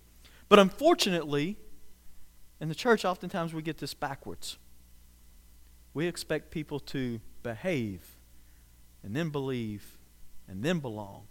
But 0.49 0.59
unfortunately, 0.59 1.57
in 2.59 2.69
the 2.69 2.75
church, 2.75 3.03
oftentimes 3.05 3.53
we 3.53 3.61
get 3.61 3.77
this 3.77 3.93
backwards. 3.93 4.57
We 5.97 6.05
expect 6.05 6.51
people 6.51 6.79
to 6.81 7.19
behave 7.41 8.01
and 9.01 9.15
then 9.15 9.31
believe 9.31 9.97
and 10.47 10.61
then 10.61 10.77
belong. 10.77 11.23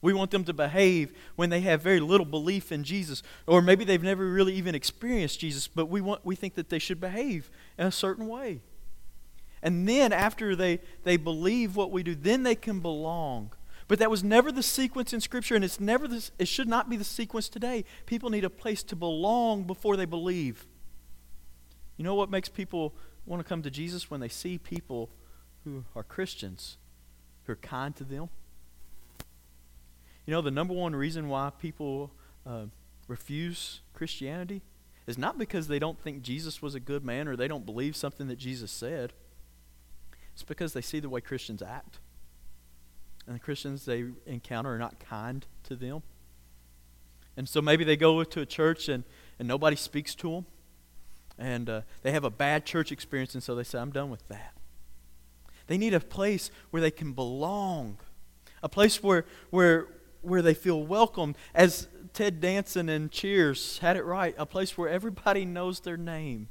We 0.00 0.12
want 0.12 0.30
them 0.30 0.44
to 0.44 0.52
behave 0.52 1.12
when 1.34 1.50
they 1.50 1.62
have 1.62 1.82
very 1.82 1.98
little 1.98 2.24
belief 2.24 2.70
in 2.70 2.84
Jesus, 2.84 3.24
or 3.48 3.60
maybe 3.60 3.84
they've 3.84 4.00
never 4.00 4.24
really 4.24 4.54
even 4.54 4.76
experienced 4.76 5.40
Jesus, 5.40 5.66
but 5.66 5.86
we, 5.86 6.00
want, 6.00 6.24
we 6.24 6.36
think 6.36 6.54
that 6.54 6.68
they 6.68 6.78
should 6.78 7.00
behave 7.00 7.50
in 7.76 7.88
a 7.88 7.90
certain 7.90 8.28
way. 8.28 8.60
And 9.60 9.88
then 9.88 10.12
after 10.12 10.54
they, 10.54 10.78
they 11.02 11.16
believe 11.16 11.74
what 11.74 11.90
we 11.90 12.04
do, 12.04 12.14
then 12.14 12.44
they 12.44 12.54
can 12.54 12.78
belong. 12.78 13.50
But 13.88 13.98
that 13.98 14.08
was 14.08 14.22
never 14.22 14.52
the 14.52 14.62
sequence 14.62 15.12
in 15.12 15.20
Scripture, 15.20 15.56
and 15.56 15.64
it's 15.64 15.80
never 15.80 16.06
this, 16.06 16.30
it 16.38 16.46
should 16.46 16.68
not 16.68 16.88
be 16.88 16.96
the 16.96 17.02
sequence 17.02 17.48
today. 17.48 17.84
People 18.06 18.30
need 18.30 18.44
a 18.44 18.50
place 18.50 18.84
to 18.84 18.94
belong 18.94 19.64
before 19.64 19.96
they 19.96 20.04
believe. 20.04 20.64
You 21.96 22.04
know 22.04 22.14
what 22.14 22.30
makes 22.30 22.48
people 22.48 22.94
want 23.26 23.42
to 23.42 23.48
come 23.48 23.62
to 23.62 23.70
Jesus 23.70 24.10
when 24.10 24.20
they 24.20 24.28
see 24.28 24.56
people 24.58 25.10
who 25.64 25.84
are 25.94 26.02
Christians 26.02 26.78
who 27.44 27.52
are 27.52 27.56
kind 27.56 27.94
to 27.96 28.04
them. 28.04 28.28
You 30.26 30.32
know, 30.32 30.40
the 30.40 30.50
number 30.50 30.74
one 30.74 30.94
reason 30.94 31.28
why 31.28 31.50
people 31.60 32.10
uh, 32.44 32.66
refuse 33.08 33.80
Christianity 33.94 34.62
is 35.06 35.16
not 35.16 35.38
because 35.38 35.68
they 35.68 35.78
don't 35.78 36.00
think 36.00 36.22
Jesus 36.22 36.60
was 36.60 36.74
a 36.74 36.80
good 36.80 37.04
man 37.04 37.28
or 37.28 37.36
they 37.36 37.46
don't 37.46 37.64
believe 37.64 37.94
something 37.94 38.26
that 38.28 38.38
Jesus 38.38 38.72
said. 38.72 39.12
It's 40.34 40.42
because 40.42 40.72
they 40.72 40.80
see 40.80 41.00
the 41.00 41.08
way 41.08 41.20
Christians 41.20 41.62
act. 41.62 42.00
And 43.26 43.36
the 43.36 43.40
Christians 43.40 43.84
they 43.84 44.06
encounter 44.26 44.74
are 44.74 44.78
not 44.78 44.98
kind 44.98 45.46
to 45.64 45.76
them. 45.76 46.02
And 47.36 47.48
so 47.48 47.62
maybe 47.62 47.84
they 47.84 47.96
go 47.96 48.24
to 48.24 48.40
a 48.40 48.46
church 48.46 48.88
and, 48.88 49.04
and 49.38 49.46
nobody 49.46 49.76
speaks 49.76 50.14
to 50.16 50.30
them. 50.30 50.46
And 51.38 51.68
uh, 51.68 51.80
they 52.02 52.12
have 52.12 52.24
a 52.24 52.30
bad 52.30 52.64
church 52.64 52.90
experience, 52.92 53.34
and 53.34 53.42
so 53.42 53.54
they 53.54 53.64
say, 53.64 53.78
I'm 53.78 53.90
done 53.90 54.10
with 54.10 54.26
that. 54.28 54.54
They 55.66 55.78
need 55.78 55.94
a 55.94 56.00
place 56.00 56.50
where 56.70 56.80
they 56.80 56.90
can 56.90 57.12
belong, 57.12 57.98
a 58.62 58.68
place 58.68 59.02
where, 59.02 59.26
where, 59.50 59.88
where 60.22 60.42
they 60.42 60.54
feel 60.54 60.82
welcome. 60.82 61.34
As 61.54 61.88
Ted 62.12 62.40
Danson 62.40 62.88
and 62.88 63.10
Cheers 63.10 63.78
had 63.78 63.96
it 63.96 64.04
right, 64.04 64.34
a 64.38 64.46
place 64.46 64.78
where 64.78 64.88
everybody 64.88 65.44
knows 65.44 65.80
their 65.80 65.96
name. 65.96 66.48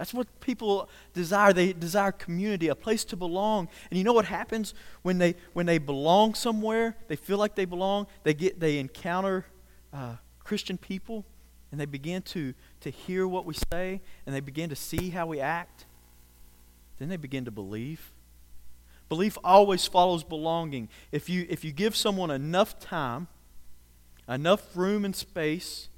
That's 0.00 0.14
what 0.14 0.40
people 0.40 0.88
desire. 1.12 1.52
They 1.52 1.74
desire 1.74 2.10
community, 2.10 2.68
a 2.68 2.74
place 2.74 3.04
to 3.04 3.16
belong. 3.16 3.68
And 3.90 3.98
you 3.98 4.04
know 4.04 4.14
what 4.14 4.24
happens 4.24 4.72
when 5.02 5.18
they 5.18 5.34
when 5.52 5.66
they 5.66 5.76
belong 5.76 6.32
somewhere? 6.32 6.96
They 7.08 7.16
feel 7.16 7.36
like 7.36 7.54
they 7.54 7.66
belong. 7.66 8.06
They 8.22 8.32
get 8.32 8.58
they 8.58 8.78
encounter 8.78 9.44
uh, 9.92 10.16
Christian 10.42 10.78
people, 10.78 11.26
and 11.70 11.80
they 11.80 11.86
begin 11.86 12.22
to 12.22 12.54
to 12.80 12.90
hear 12.90 13.26
what 13.26 13.44
we 13.44 13.54
say, 13.72 14.00
and 14.26 14.34
they 14.34 14.40
begin 14.40 14.70
to 14.70 14.76
see 14.76 15.10
how 15.10 15.26
we 15.26 15.40
act. 15.40 15.86
Then 16.98 17.08
they 17.08 17.16
begin 17.16 17.44
to 17.44 17.50
believe. 17.50 18.12
Belief 19.08 19.36
always 19.42 19.86
follows 19.86 20.22
belonging. 20.22 20.88
If 21.10 21.28
you 21.28 21.46
if 21.48 21.64
you 21.64 21.72
give 21.72 21.96
someone 21.96 22.30
enough 22.30 22.78
time, 22.78 23.28
enough 24.28 24.76
room 24.76 25.04
and 25.04 25.16
space, 25.16 25.88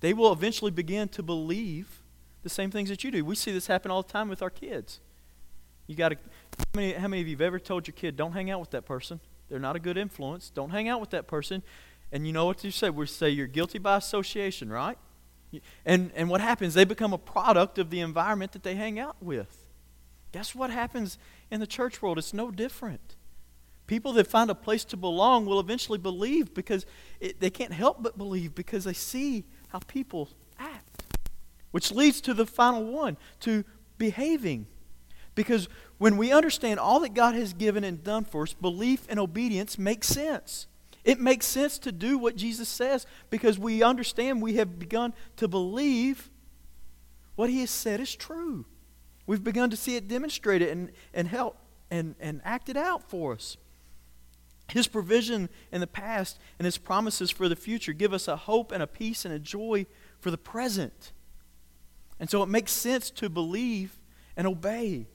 they 0.00 0.12
will 0.12 0.32
eventually 0.32 0.70
begin 0.70 1.08
to 1.08 1.22
believe 1.22 2.02
the 2.42 2.48
same 2.48 2.70
things 2.70 2.88
that 2.88 3.04
you 3.04 3.10
do. 3.10 3.24
We 3.24 3.34
see 3.34 3.52
this 3.52 3.66
happen 3.66 3.90
all 3.90 4.02
the 4.02 4.12
time 4.12 4.28
with 4.28 4.42
our 4.42 4.50
kids. 4.50 5.00
You 5.86 5.96
got 5.96 6.10
to 6.10 6.16
how 6.16 6.64
many, 6.74 6.92
how 6.92 7.08
many 7.08 7.22
of 7.22 7.28
you 7.28 7.34
have 7.34 7.40
ever 7.40 7.58
told 7.58 7.86
your 7.88 7.94
kid, 7.94 8.16
"Don't 8.16 8.32
hang 8.32 8.50
out 8.50 8.60
with 8.60 8.70
that 8.70 8.84
person. 8.84 9.20
They're 9.48 9.58
not 9.58 9.74
a 9.74 9.80
good 9.80 9.96
influence. 9.96 10.50
Don't 10.50 10.70
hang 10.70 10.88
out 10.88 11.00
with 11.00 11.10
that 11.10 11.26
person." 11.26 11.62
And 12.12 12.26
you 12.26 12.32
know 12.32 12.46
what 12.46 12.62
you 12.64 12.70
say? 12.70 12.90
We 12.90 13.06
say 13.06 13.30
you're 13.30 13.46
guilty 13.46 13.78
by 13.78 13.96
association, 13.96 14.70
right? 14.70 14.98
And 15.84 16.10
and 16.14 16.28
what 16.28 16.40
happens? 16.40 16.74
They 16.74 16.84
become 16.84 17.12
a 17.12 17.18
product 17.18 17.78
of 17.78 17.90
the 17.90 18.00
environment 18.00 18.52
that 18.52 18.62
they 18.62 18.74
hang 18.74 18.98
out 18.98 19.16
with. 19.20 19.66
Guess 20.32 20.54
what 20.54 20.70
happens 20.70 21.18
in 21.50 21.60
the 21.60 21.66
church 21.66 22.00
world? 22.00 22.18
It's 22.18 22.32
no 22.32 22.50
different. 22.50 23.16
People 23.86 24.12
that 24.12 24.28
find 24.28 24.50
a 24.50 24.54
place 24.54 24.84
to 24.84 24.96
belong 24.96 25.46
will 25.46 25.58
eventually 25.58 25.98
believe 25.98 26.54
because 26.54 26.86
it, 27.18 27.40
they 27.40 27.50
can't 27.50 27.72
help 27.72 28.02
but 28.02 28.16
believe 28.16 28.54
because 28.54 28.84
they 28.84 28.92
see 28.92 29.44
how 29.68 29.80
people 29.80 30.28
act. 30.58 31.02
Which 31.72 31.90
leads 31.90 32.20
to 32.22 32.34
the 32.34 32.46
final 32.46 32.84
one, 32.84 33.16
to 33.40 33.64
behaving. 33.98 34.66
Because 35.34 35.68
when 35.98 36.16
we 36.16 36.32
understand 36.32 36.78
all 36.78 37.00
that 37.00 37.14
God 37.14 37.34
has 37.34 37.52
given 37.52 37.82
and 37.82 38.02
done 38.04 38.24
for 38.24 38.42
us, 38.44 38.52
belief 38.52 39.06
and 39.08 39.18
obedience 39.18 39.76
make 39.78 40.04
sense. 40.04 40.68
It 41.04 41.18
makes 41.18 41.46
sense 41.46 41.78
to 41.80 41.92
do 41.92 42.18
what 42.18 42.36
Jesus 42.36 42.68
says 42.68 43.06
because 43.30 43.58
we 43.58 43.82
understand 43.82 44.42
we 44.42 44.54
have 44.54 44.78
begun 44.78 45.14
to 45.36 45.48
believe 45.48 46.30
what 47.36 47.48
he 47.48 47.60
has 47.60 47.70
said 47.70 48.00
is 48.00 48.14
true. 48.14 48.66
We've 49.26 49.42
begun 49.42 49.70
to 49.70 49.76
see 49.76 49.96
it 49.96 50.08
demonstrated 50.08 50.68
and, 50.68 50.92
and 51.14 51.28
help 51.28 51.56
and, 51.90 52.14
and 52.20 52.40
acted 52.44 52.76
out 52.76 53.08
for 53.08 53.32
us. 53.32 53.56
His 54.68 54.86
provision 54.86 55.48
in 55.72 55.80
the 55.80 55.86
past 55.86 56.38
and 56.58 56.64
his 56.64 56.78
promises 56.78 57.30
for 57.30 57.48
the 57.48 57.56
future 57.56 57.92
give 57.92 58.12
us 58.12 58.28
a 58.28 58.36
hope 58.36 58.72
and 58.72 58.82
a 58.82 58.86
peace 58.86 59.24
and 59.24 59.34
a 59.34 59.38
joy 59.38 59.86
for 60.20 60.30
the 60.30 60.38
present. 60.38 61.12
And 62.20 62.28
so 62.28 62.42
it 62.42 62.48
makes 62.48 62.72
sense 62.72 63.10
to 63.12 63.28
believe 63.28 63.98
and 64.36 64.46
obey. 64.46 65.06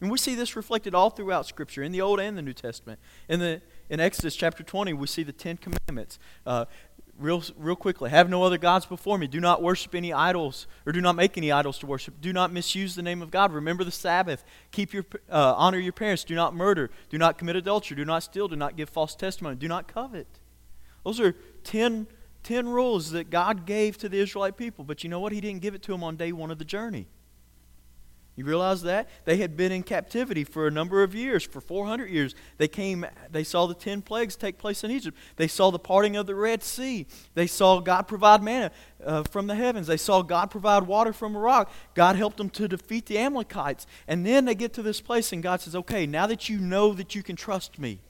And 0.00 0.10
we 0.10 0.18
see 0.18 0.34
this 0.34 0.56
reflected 0.56 0.94
all 0.94 1.10
throughout 1.10 1.46
Scripture, 1.46 1.82
in 1.82 1.92
the 1.92 2.00
Old 2.00 2.18
and 2.18 2.36
the 2.36 2.42
New 2.42 2.52
Testament. 2.52 2.98
In, 3.28 3.38
the, 3.38 3.62
in 3.92 4.00
Exodus 4.00 4.34
chapter 4.34 4.62
20, 4.62 4.94
we 4.94 5.06
see 5.06 5.22
the 5.22 5.32
Ten 5.32 5.58
Commandments. 5.58 6.18
Uh, 6.46 6.64
real, 7.18 7.42
real 7.58 7.76
quickly 7.76 8.08
have 8.08 8.30
no 8.30 8.42
other 8.42 8.56
gods 8.56 8.86
before 8.86 9.18
me. 9.18 9.26
Do 9.26 9.38
not 9.38 9.62
worship 9.62 9.94
any 9.94 10.14
idols, 10.14 10.66
or 10.86 10.92
do 10.92 11.02
not 11.02 11.14
make 11.14 11.36
any 11.36 11.52
idols 11.52 11.78
to 11.80 11.86
worship. 11.86 12.18
Do 12.18 12.32
not 12.32 12.50
misuse 12.50 12.94
the 12.94 13.02
name 13.02 13.20
of 13.20 13.30
God. 13.30 13.52
Remember 13.52 13.84
the 13.84 13.90
Sabbath. 13.90 14.44
Keep 14.70 14.94
your, 14.94 15.04
uh, 15.30 15.54
honor 15.58 15.78
your 15.78 15.92
parents. 15.92 16.24
Do 16.24 16.34
not 16.34 16.54
murder. 16.54 16.90
Do 17.10 17.18
not 17.18 17.36
commit 17.36 17.54
adultery. 17.54 17.94
Do 17.94 18.06
not 18.06 18.22
steal. 18.22 18.48
Do 18.48 18.56
not 18.56 18.76
give 18.76 18.88
false 18.88 19.14
testimony. 19.14 19.56
Do 19.56 19.68
not 19.68 19.88
covet. 19.88 20.40
Those 21.04 21.20
are 21.20 21.36
10 21.64 22.06
ten 22.42 22.68
rules 22.68 23.12
that 23.12 23.30
God 23.30 23.66
gave 23.66 23.96
to 23.98 24.08
the 24.08 24.18
Israelite 24.18 24.56
people. 24.56 24.84
But 24.84 25.04
you 25.04 25.10
know 25.10 25.20
what? 25.20 25.32
He 25.32 25.40
didn't 25.40 25.60
give 25.62 25.74
it 25.74 25.82
to 25.82 25.92
them 25.92 26.02
on 26.02 26.16
day 26.16 26.32
one 26.32 26.50
of 26.50 26.58
the 26.58 26.64
journey. 26.64 27.06
You 28.34 28.46
realize 28.46 28.80
that? 28.82 29.10
They 29.26 29.36
had 29.36 29.58
been 29.58 29.72
in 29.72 29.82
captivity 29.82 30.42
for 30.42 30.66
a 30.66 30.70
number 30.70 31.02
of 31.02 31.14
years, 31.14 31.44
for 31.44 31.60
400 31.60 32.08
years. 32.08 32.34
They 32.56 32.66
came, 32.66 33.04
they 33.30 33.44
saw 33.44 33.66
the 33.66 33.74
10 33.74 34.00
plagues 34.00 34.36
take 34.36 34.56
place 34.56 34.82
in 34.82 34.90
Egypt. 34.90 35.18
They 35.36 35.48
saw 35.48 35.70
the 35.70 35.78
parting 35.78 36.16
of 36.16 36.26
the 36.26 36.34
Red 36.34 36.62
Sea. 36.62 37.06
They 37.34 37.46
saw 37.46 37.80
God 37.80 38.08
provide 38.08 38.42
manna 38.42 38.70
uh, 39.04 39.24
from 39.24 39.48
the 39.48 39.54
heavens. 39.54 39.86
They 39.86 39.98
saw 39.98 40.22
God 40.22 40.50
provide 40.50 40.84
water 40.84 41.12
from 41.12 41.36
a 41.36 41.38
rock. 41.38 41.70
God 41.94 42.16
helped 42.16 42.38
them 42.38 42.48
to 42.50 42.68
defeat 42.68 43.04
the 43.04 43.18
Amalekites. 43.18 43.86
And 44.08 44.24
then 44.24 44.46
they 44.46 44.54
get 44.54 44.72
to 44.74 44.82
this 44.82 45.02
place, 45.02 45.30
and 45.32 45.42
God 45.42 45.60
says, 45.60 45.76
Okay, 45.76 46.06
now 46.06 46.26
that 46.26 46.48
you 46.48 46.58
know 46.58 46.94
that 46.94 47.14
you 47.14 47.22
can 47.22 47.36
trust 47.36 47.78
me, 47.78 48.00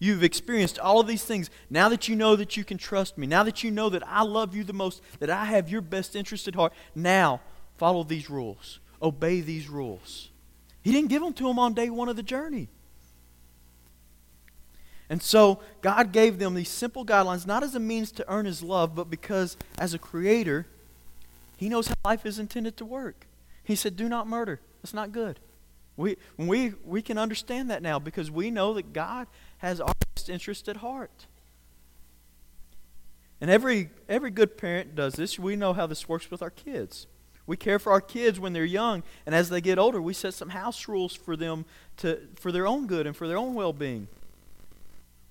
You've 0.00 0.22
experienced 0.22 0.78
all 0.78 1.00
of 1.00 1.08
these 1.08 1.24
things. 1.24 1.50
Now 1.70 1.88
that 1.88 2.06
you 2.06 2.14
know 2.14 2.36
that 2.36 2.56
you 2.56 2.62
can 2.62 2.78
trust 2.78 3.18
me, 3.18 3.26
now 3.26 3.42
that 3.42 3.64
you 3.64 3.70
know 3.72 3.88
that 3.88 4.06
I 4.06 4.22
love 4.22 4.54
you 4.54 4.62
the 4.62 4.72
most, 4.72 5.02
that 5.18 5.28
I 5.28 5.46
have 5.46 5.68
your 5.68 5.80
best 5.80 6.14
interest 6.14 6.46
at 6.46 6.54
heart, 6.54 6.72
now 6.94 7.40
follow 7.78 8.04
these 8.04 8.30
rules. 8.30 8.78
Obey 9.00 9.40
these 9.40 9.68
rules. 9.68 10.30
He 10.82 10.92
didn't 10.92 11.08
give 11.08 11.22
them 11.22 11.32
to 11.34 11.44
them 11.44 11.58
on 11.58 11.74
day 11.74 11.90
one 11.90 12.08
of 12.08 12.16
the 12.16 12.22
journey. 12.22 12.68
And 15.10 15.22
so 15.22 15.60
God 15.80 16.12
gave 16.12 16.38
them 16.38 16.54
these 16.54 16.68
simple 16.68 17.04
guidelines, 17.04 17.46
not 17.46 17.62
as 17.62 17.74
a 17.74 17.80
means 17.80 18.12
to 18.12 18.30
earn 18.30 18.44
his 18.44 18.62
love, 18.62 18.94
but 18.94 19.08
because 19.08 19.56
as 19.78 19.94
a 19.94 19.98
creator, 19.98 20.66
he 21.56 21.68
knows 21.68 21.88
how 21.88 21.94
life 22.04 22.26
is 22.26 22.38
intended 22.38 22.76
to 22.76 22.84
work. 22.84 23.26
He 23.64 23.74
said, 23.74 23.96
Do 23.96 24.08
not 24.08 24.26
murder. 24.26 24.60
That's 24.82 24.94
not 24.94 25.12
good. 25.12 25.40
We, 25.96 26.16
we, 26.36 26.74
we 26.84 27.02
can 27.02 27.18
understand 27.18 27.70
that 27.70 27.82
now 27.82 27.98
because 27.98 28.30
we 28.30 28.50
know 28.50 28.74
that 28.74 28.92
God 28.92 29.26
has 29.58 29.80
our 29.80 29.92
best 30.14 30.28
interest 30.28 30.68
at 30.68 30.76
heart. 30.76 31.26
And 33.40 33.50
every, 33.50 33.90
every 34.08 34.30
good 34.30 34.56
parent 34.56 34.94
does 34.94 35.14
this. 35.14 35.38
We 35.38 35.56
know 35.56 35.72
how 35.72 35.86
this 35.86 36.08
works 36.08 36.30
with 36.30 36.42
our 36.42 36.50
kids. 36.50 37.06
We 37.48 37.56
care 37.56 37.78
for 37.78 37.90
our 37.92 38.02
kids 38.02 38.38
when 38.38 38.52
they're 38.52 38.66
young, 38.66 39.02
and 39.24 39.34
as 39.34 39.48
they 39.48 39.62
get 39.62 39.78
older, 39.78 40.02
we 40.02 40.12
set 40.12 40.34
some 40.34 40.50
house 40.50 40.86
rules 40.86 41.14
for 41.14 41.34
them 41.34 41.64
to, 41.96 42.20
for 42.38 42.52
their 42.52 42.66
own 42.66 42.86
good 42.86 43.06
and 43.06 43.16
for 43.16 43.26
their 43.26 43.38
own 43.38 43.54
well 43.54 43.72
being. 43.72 44.06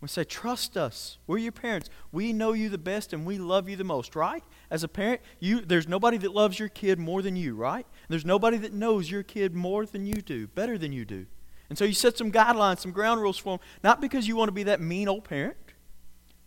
We 0.02 0.08
say, 0.08 0.24
Trust 0.24 0.78
us. 0.78 1.20
We're 1.28 1.38
your 1.38 1.52
parents. 1.52 1.92
We 2.12 2.34
know 2.34 2.54
you 2.54 2.70
the 2.70 2.80
best 2.80 3.14
and 3.14 3.24
we 3.24 3.38
love 3.38 3.70
you 3.70 3.76
the 3.76 3.84
most, 3.84 4.16
right? 4.16 4.44
As 4.72 4.84
a 4.84 4.88
parent, 4.88 5.22
you, 5.40 5.62
there's 5.62 5.88
nobody 5.88 6.18
that 6.18 6.34
loves 6.34 6.58
your 6.58 6.70
kid 6.70 6.98
more 6.98 7.22
than 7.22 7.36
you, 7.36 7.56
right? 7.56 7.86
There's 8.10 8.26
nobody 8.26 8.58
that 8.58 8.74
knows 8.74 9.12
your 9.12 9.22
kid 9.22 9.54
more 9.54 9.86
than 9.86 10.08
you 10.08 10.16
do, 10.16 10.48
better 10.48 10.76
than 10.80 10.92
you 10.92 11.06
do. 11.06 11.28
And 11.70 11.78
so 11.78 11.86
you 11.86 11.94
set 11.94 12.18
some 12.18 12.32
guidelines, 12.32 12.80
some 12.80 12.92
ground 12.92 13.22
rules 13.22 13.38
for 13.38 13.60
them, 13.60 13.68
not 13.84 14.02
because 14.02 14.28
you 14.28 14.36
want 14.36 14.48
to 14.48 14.54
be 14.54 14.64
that 14.64 14.82
mean 14.82 15.08
old 15.08 15.24
parent, 15.24 15.58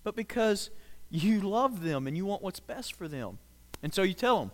but 0.02 0.16
because 0.16 0.70
you 1.10 1.40
love 1.40 1.84
them 1.84 2.08
and 2.08 2.16
you 2.16 2.26
want 2.26 2.42
what's 2.42 2.60
best 2.60 2.94
for 2.94 3.06
them. 3.06 3.38
And 3.84 3.94
so 3.94 4.02
you 4.02 4.14
tell 4.14 4.40
them, 4.40 4.50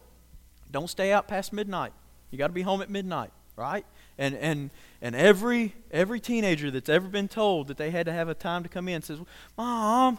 don't 0.71 0.89
stay 0.89 1.13
out 1.13 1.29
past 1.29 1.53
midnight. 1.53 1.93
You 2.31 2.39
got 2.39 2.49
to 2.49 2.53
be 2.53 2.63
home 2.63 2.83
at 2.83 2.91
midnight, 2.91 3.33
right? 3.57 3.87
And 4.19 4.35
and 4.37 4.71
and 5.01 5.15
every 5.15 5.75
every 5.91 6.21
teenager 6.21 6.71
that's 6.71 6.89
ever 6.89 7.09
been 7.09 7.29
told 7.29 7.69
that 7.69 7.77
they 7.77 7.91
had 7.91 8.07
to 8.07 8.13
have 8.13 8.29
a 8.29 8.35
time 8.35 8.63
to 8.63 8.69
come 8.69 8.89
in 8.89 9.03
says, 9.03 9.19
"Mom, 9.57 10.19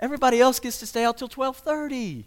everybody 0.00 0.40
else 0.40 0.60
gets 0.60 0.78
to 0.78 0.86
stay 0.86 1.04
out 1.04 1.18
till 1.18 1.28
12:30." 1.28 2.24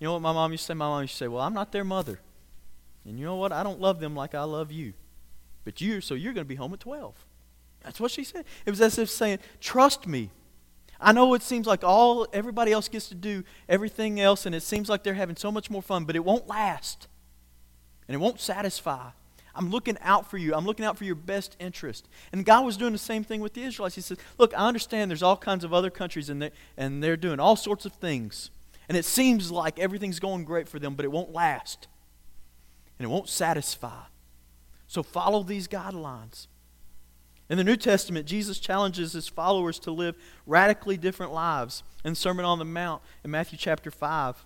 You 0.00 0.06
know 0.08 0.14
what 0.14 0.22
my 0.22 0.32
mom 0.32 0.52
used 0.52 0.64
to 0.64 0.66
say? 0.66 0.74
My 0.74 0.86
mom 0.86 1.02
used 1.02 1.14
to 1.14 1.18
say, 1.18 1.28
"Well, 1.28 1.42
I'm 1.42 1.54
not 1.54 1.72
their 1.72 1.84
mother." 1.84 2.20
And 3.04 3.18
you 3.18 3.24
know 3.24 3.36
what? 3.36 3.52
I 3.52 3.62
don't 3.62 3.80
love 3.80 4.00
them 4.00 4.16
like 4.16 4.34
I 4.34 4.44
love 4.44 4.72
you. 4.72 4.94
But 5.64 5.80
you, 5.80 6.00
so 6.00 6.14
you're 6.14 6.32
going 6.32 6.44
to 6.44 6.48
be 6.48 6.54
home 6.54 6.72
at 6.72 6.80
12. 6.80 7.14
That's 7.82 8.00
what 8.00 8.10
she 8.10 8.24
said. 8.24 8.44
It 8.64 8.70
was 8.70 8.80
as 8.80 8.98
if 8.98 9.10
saying, 9.10 9.38
Trust 9.60 10.06
me. 10.06 10.30
I 11.00 11.12
know 11.12 11.34
it 11.34 11.42
seems 11.42 11.66
like 11.66 11.84
all 11.84 12.26
everybody 12.32 12.72
else 12.72 12.88
gets 12.88 13.08
to 13.08 13.14
do 13.14 13.44
everything 13.68 14.20
else, 14.20 14.46
and 14.46 14.54
it 14.54 14.62
seems 14.62 14.88
like 14.88 15.02
they're 15.02 15.14
having 15.14 15.36
so 15.36 15.50
much 15.50 15.70
more 15.70 15.82
fun, 15.82 16.04
but 16.04 16.16
it 16.16 16.24
won't 16.24 16.46
last. 16.46 17.08
And 18.08 18.14
it 18.14 18.18
won't 18.18 18.40
satisfy. 18.40 19.10
I'm 19.54 19.70
looking 19.70 19.96
out 20.00 20.28
for 20.28 20.36
you. 20.36 20.54
I'm 20.54 20.66
looking 20.66 20.84
out 20.84 20.98
for 20.98 21.04
your 21.04 21.14
best 21.14 21.56
interest. 21.60 22.08
And 22.32 22.44
God 22.44 22.64
was 22.64 22.76
doing 22.76 22.92
the 22.92 22.98
same 22.98 23.22
thing 23.22 23.40
with 23.40 23.54
the 23.54 23.62
Israelites. 23.62 23.94
He 23.94 24.00
said, 24.00 24.18
Look, 24.36 24.52
I 24.54 24.66
understand 24.66 25.10
there's 25.10 25.22
all 25.22 25.36
kinds 25.36 25.64
of 25.64 25.72
other 25.72 25.90
countries, 25.90 26.28
and 26.28 26.42
they're, 26.42 26.50
and 26.76 27.02
they're 27.02 27.16
doing 27.16 27.38
all 27.38 27.56
sorts 27.56 27.84
of 27.84 27.92
things. 27.92 28.50
And 28.88 28.98
it 28.98 29.04
seems 29.04 29.50
like 29.50 29.78
everything's 29.78 30.20
going 30.20 30.44
great 30.44 30.68
for 30.68 30.78
them, 30.78 30.94
but 30.94 31.04
it 31.04 31.12
won't 31.12 31.32
last. 31.32 31.86
And 32.98 33.06
it 33.06 33.08
won't 33.08 33.28
satisfy. 33.28 34.02
So 34.86 35.02
follow 35.02 35.42
these 35.42 35.68
guidelines. 35.68 36.46
In 37.50 37.58
the 37.58 37.64
New 37.64 37.76
Testament, 37.76 38.26
Jesus 38.26 38.58
challenges 38.58 39.12
his 39.12 39.28
followers 39.28 39.78
to 39.80 39.90
live 39.90 40.16
radically 40.46 40.96
different 40.96 41.32
lives. 41.32 41.82
In 42.04 42.12
the 42.12 42.16
Sermon 42.16 42.44
on 42.44 42.58
the 42.58 42.64
Mount, 42.64 43.02
in 43.22 43.30
Matthew 43.30 43.58
chapter 43.58 43.90
5, 43.90 44.44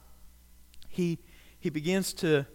he, 0.89 1.19
he 1.61 1.71
begins 1.71 2.13
to, 2.15 2.47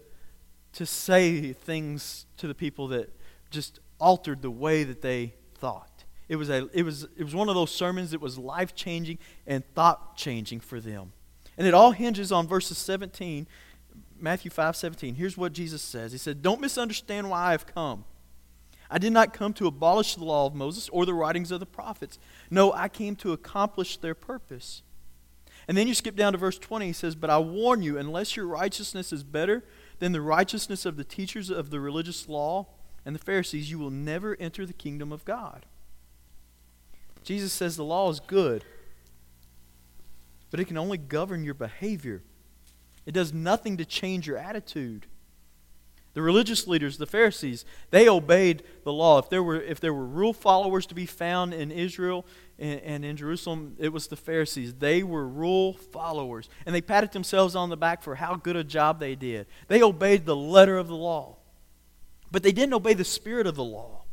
to 0.74 0.84
say 0.84 1.52
things 1.52 2.26
to 2.36 2.46
the 2.46 2.54
people 2.54 2.88
that 2.88 3.10
just 3.50 3.80
altered 3.98 4.42
the 4.42 4.50
way 4.50 4.84
that 4.84 5.00
they 5.00 5.34
thought. 5.54 6.04
It 6.28 6.36
was, 6.36 6.50
a, 6.50 6.68
it 6.72 6.82
was, 6.82 7.04
it 7.16 7.24
was 7.24 7.34
one 7.34 7.48
of 7.48 7.54
those 7.54 7.70
sermons 7.70 8.10
that 8.10 8.20
was 8.20 8.38
life 8.38 8.74
changing 8.74 9.18
and 9.46 9.64
thought 9.74 10.16
changing 10.16 10.60
for 10.60 10.80
them. 10.80 11.12
And 11.56 11.66
it 11.66 11.74
all 11.74 11.92
hinges 11.92 12.32
on 12.32 12.48
verses 12.48 12.78
17 12.78 13.46
Matthew 14.18 14.50
5 14.50 14.76
17. 14.76 15.14
Here's 15.14 15.36
what 15.36 15.52
Jesus 15.52 15.82
says 15.82 16.12
He 16.12 16.18
said, 16.18 16.42
Don't 16.42 16.60
misunderstand 16.60 17.28
why 17.28 17.48
I 17.48 17.50
have 17.52 17.66
come. 17.66 18.04
I 18.94 18.98
did 18.98 19.12
not 19.12 19.32
come 19.32 19.52
to 19.54 19.66
abolish 19.66 20.14
the 20.14 20.24
law 20.24 20.46
of 20.46 20.54
Moses 20.54 20.88
or 20.90 21.04
the 21.04 21.14
writings 21.14 21.50
of 21.50 21.58
the 21.58 21.66
prophets. 21.66 22.16
No, 22.48 22.72
I 22.72 22.88
came 22.88 23.16
to 23.16 23.32
accomplish 23.32 23.96
their 23.96 24.14
purpose. 24.14 24.82
And 25.66 25.76
then 25.76 25.88
you 25.88 25.94
skip 25.94 26.14
down 26.14 26.30
to 26.30 26.38
verse 26.38 26.60
20. 26.60 26.86
He 26.86 26.92
says, 26.92 27.16
But 27.16 27.28
I 27.28 27.38
warn 27.38 27.82
you, 27.82 27.98
unless 27.98 28.36
your 28.36 28.46
righteousness 28.46 29.12
is 29.12 29.24
better 29.24 29.64
than 29.98 30.12
the 30.12 30.20
righteousness 30.20 30.86
of 30.86 30.96
the 30.96 31.02
teachers 31.02 31.50
of 31.50 31.70
the 31.70 31.80
religious 31.80 32.28
law 32.28 32.68
and 33.04 33.16
the 33.16 33.20
Pharisees, 33.20 33.68
you 33.68 33.80
will 33.80 33.90
never 33.90 34.36
enter 34.38 34.64
the 34.64 34.72
kingdom 34.72 35.10
of 35.10 35.24
God. 35.24 35.66
Jesus 37.24 37.52
says 37.52 37.74
the 37.74 37.82
law 37.82 38.08
is 38.10 38.20
good, 38.20 38.64
but 40.52 40.60
it 40.60 40.66
can 40.66 40.78
only 40.78 40.98
govern 40.98 41.42
your 41.42 41.54
behavior. 41.54 42.22
It 43.06 43.12
does 43.12 43.32
nothing 43.32 43.76
to 43.78 43.84
change 43.84 44.28
your 44.28 44.38
attitude. 44.38 45.06
The 46.14 46.22
religious 46.22 46.68
leaders, 46.68 46.96
the 46.96 47.06
Pharisees, 47.06 47.64
they 47.90 48.08
obeyed 48.08 48.62
the 48.84 48.92
law. 48.92 49.18
If 49.18 49.28
there 49.28 49.42
were, 49.42 49.60
if 49.60 49.80
there 49.80 49.92
were 49.92 50.06
rule 50.06 50.32
followers 50.32 50.86
to 50.86 50.94
be 50.94 51.06
found 51.06 51.52
in 51.52 51.72
Israel 51.72 52.24
and, 52.56 52.80
and 52.80 53.04
in 53.04 53.16
Jerusalem, 53.16 53.74
it 53.80 53.92
was 53.92 54.06
the 54.06 54.16
Pharisees. 54.16 54.74
They 54.74 55.02
were 55.02 55.26
rule 55.26 55.72
followers. 55.72 56.48
And 56.64 56.74
they 56.74 56.80
patted 56.80 57.10
themselves 57.10 57.56
on 57.56 57.68
the 57.68 57.76
back 57.76 58.00
for 58.00 58.14
how 58.14 58.36
good 58.36 58.54
a 58.54 58.62
job 58.62 59.00
they 59.00 59.16
did. 59.16 59.48
They 59.66 59.82
obeyed 59.82 60.24
the 60.24 60.36
letter 60.36 60.78
of 60.78 60.86
the 60.86 60.94
law. 60.94 61.38
But 62.30 62.44
they 62.44 62.52
didn't 62.52 62.74
obey 62.74 62.94
the 62.94 63.04
spirit 63.04 63.48
of 63.48 63.56
the 63.56 63.64
law. 63.64 64.04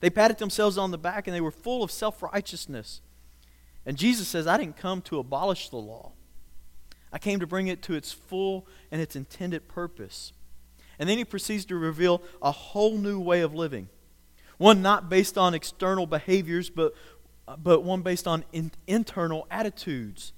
They 0.00 0.10
patted 0.10 0.38
themselves 0.38 0.78
on 0.78 0.92
the 0.92 0.98
back 0.98 1.26
and 1.26 1.36
they 1.36 1.42
were 1.42 1.50
full 1.50 1.82
of 1.82 1.90
self 1.90 2.22
righteousness. 2.22 3.02
And 3.84 3.98
Jesus 3.98 4.28
says, 4.28 4.46
I 4.46 4.56
didn't 4.56 4.78
come 4.78 5.02
to 5.02 5.18
abolish 5.18 5.68
the 5.68 5.76
law, 5.76 6.12
I 7.12 7.18
came 7.18 7.38
to 7.40 7.46
bring 7.46 7.66
it 7.66 7.82
to 7.82 7.94
its 7.94 8.12
full 8.12 8.66
and 8.90 9.00
its 9.00 9.14
intended 9.14 9.68
purpose. 9.68 10.32
And 10.98 11.08
then 11.08 11.18
he 11.18 11.24
proceeds 11.24 11.64
to 11.66 11.76
reveal 11.76 12.22
a 12.40 12.52
whole 12.52 12.98
new 12.98 13.18
way 13.20 13.40
of 13.40 13.54
living. 13.54 13.88
One 14.58 14.82
not 14.82 15.08
based 15.08 15.36
on 15.36 15.54
external 15.54 16.06
behaviors, 16.06 16.70
but, 16.70 16.94
but 17.58 17.82
one 17.82 18.02
based 18.02 18.26
on 18.26 18.44
in, 18.52 18.70
internal 18.86 19.46
attitudes 19.50 20.32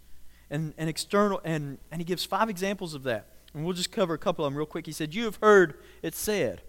and, 0.51 0.73
and 0.79 0.89
external. 0.89 1.41
And, 1.45 1.79
and 1.91 2.01
he 2.01 2.05
gives 2.05 2.25
five 2.25 2.49
examples 2.49 2.95
of 2.95 3.03
that. 3.05 3.27
And 3.55 3.65
we'll 3.65 3.75
just 3.75 3.93
cover 3.93 4.15
a 4.15 4.19
couple 4.19 4.45
of 4.45 4.53
them 4.53 4.59
real 4.59 4.67
quick. 4.67 4.87
He 4.87 4.93
said, 4.93 5.15
You 5.15 5.25
have 5.25 5.37
heard 5.37 5.75
it 6.03 6.15
said, 6.15 6.63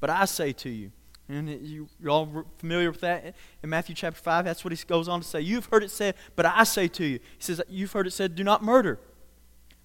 but 0.00 0.10
I 0.10 0.24
say 0.24 0.52
to 0.52 0.70
you. 0.70 0.92
And 1.28 1.48
you, 1.66 1.88
are 2.04 2.10
all 2.10 2.44
familiar 2.58 2.90
with 2.90 3.00
that 3.00 3.34
in 3.62 3.70
Matthew 3.70 3.94
chapter 3.94 4.20
5. 4.20 4.44
That's 4.44 4.62
what 4.62 4.72
he 4.72 4.84
goes 4.86 5.08
on 5.08 5.22
to 5.22 5.26
say. 5.26 5.40
You've 5.40 5.66
heard 5.66 5.82
it 5.82 5.90
said, 5.90 6.16
but 6.36 6.44
I 6.44 6.64
say 6.64 6.86
to 6.88 7.04
you. 7.04 7.18
He 7.18 7.42
says, 7.42 7.62
You've 7.68 7.92
heard 7.92 8.06
it 8.06 8.12
said, 8.12 8.34
do 8.34 8.44
not 8.44 8.62
murder. 8.62 8.98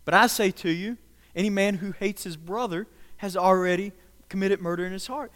But 0.03 0.13
I 0.13 0.27
say 0.27 0.51
to 0.51 0.69
you, 0.69 0.97
any 1.35 1.49
man 1.49 1.75
who 1.75 1.91
hates 1.91 2.23
his 2.23 2.35
brother 2.35 2.87
has 3.19 3.35
already 3.35 3.91
committed 4.29 4.61
murder 4.61 4.85
in 4.85 4.93
his 4.93 5.07
heart. 5.07 5.31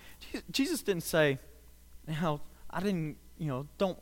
Jesus 0.52 0.82
didn't 0.82 1.04
say, 1.04 1.38
now, 2.08 2.42
I 2.70 2.80
didn't, 2.80 3.18
you 3.38 3.48
know, 3.48 3.68
don't 3.78 4.00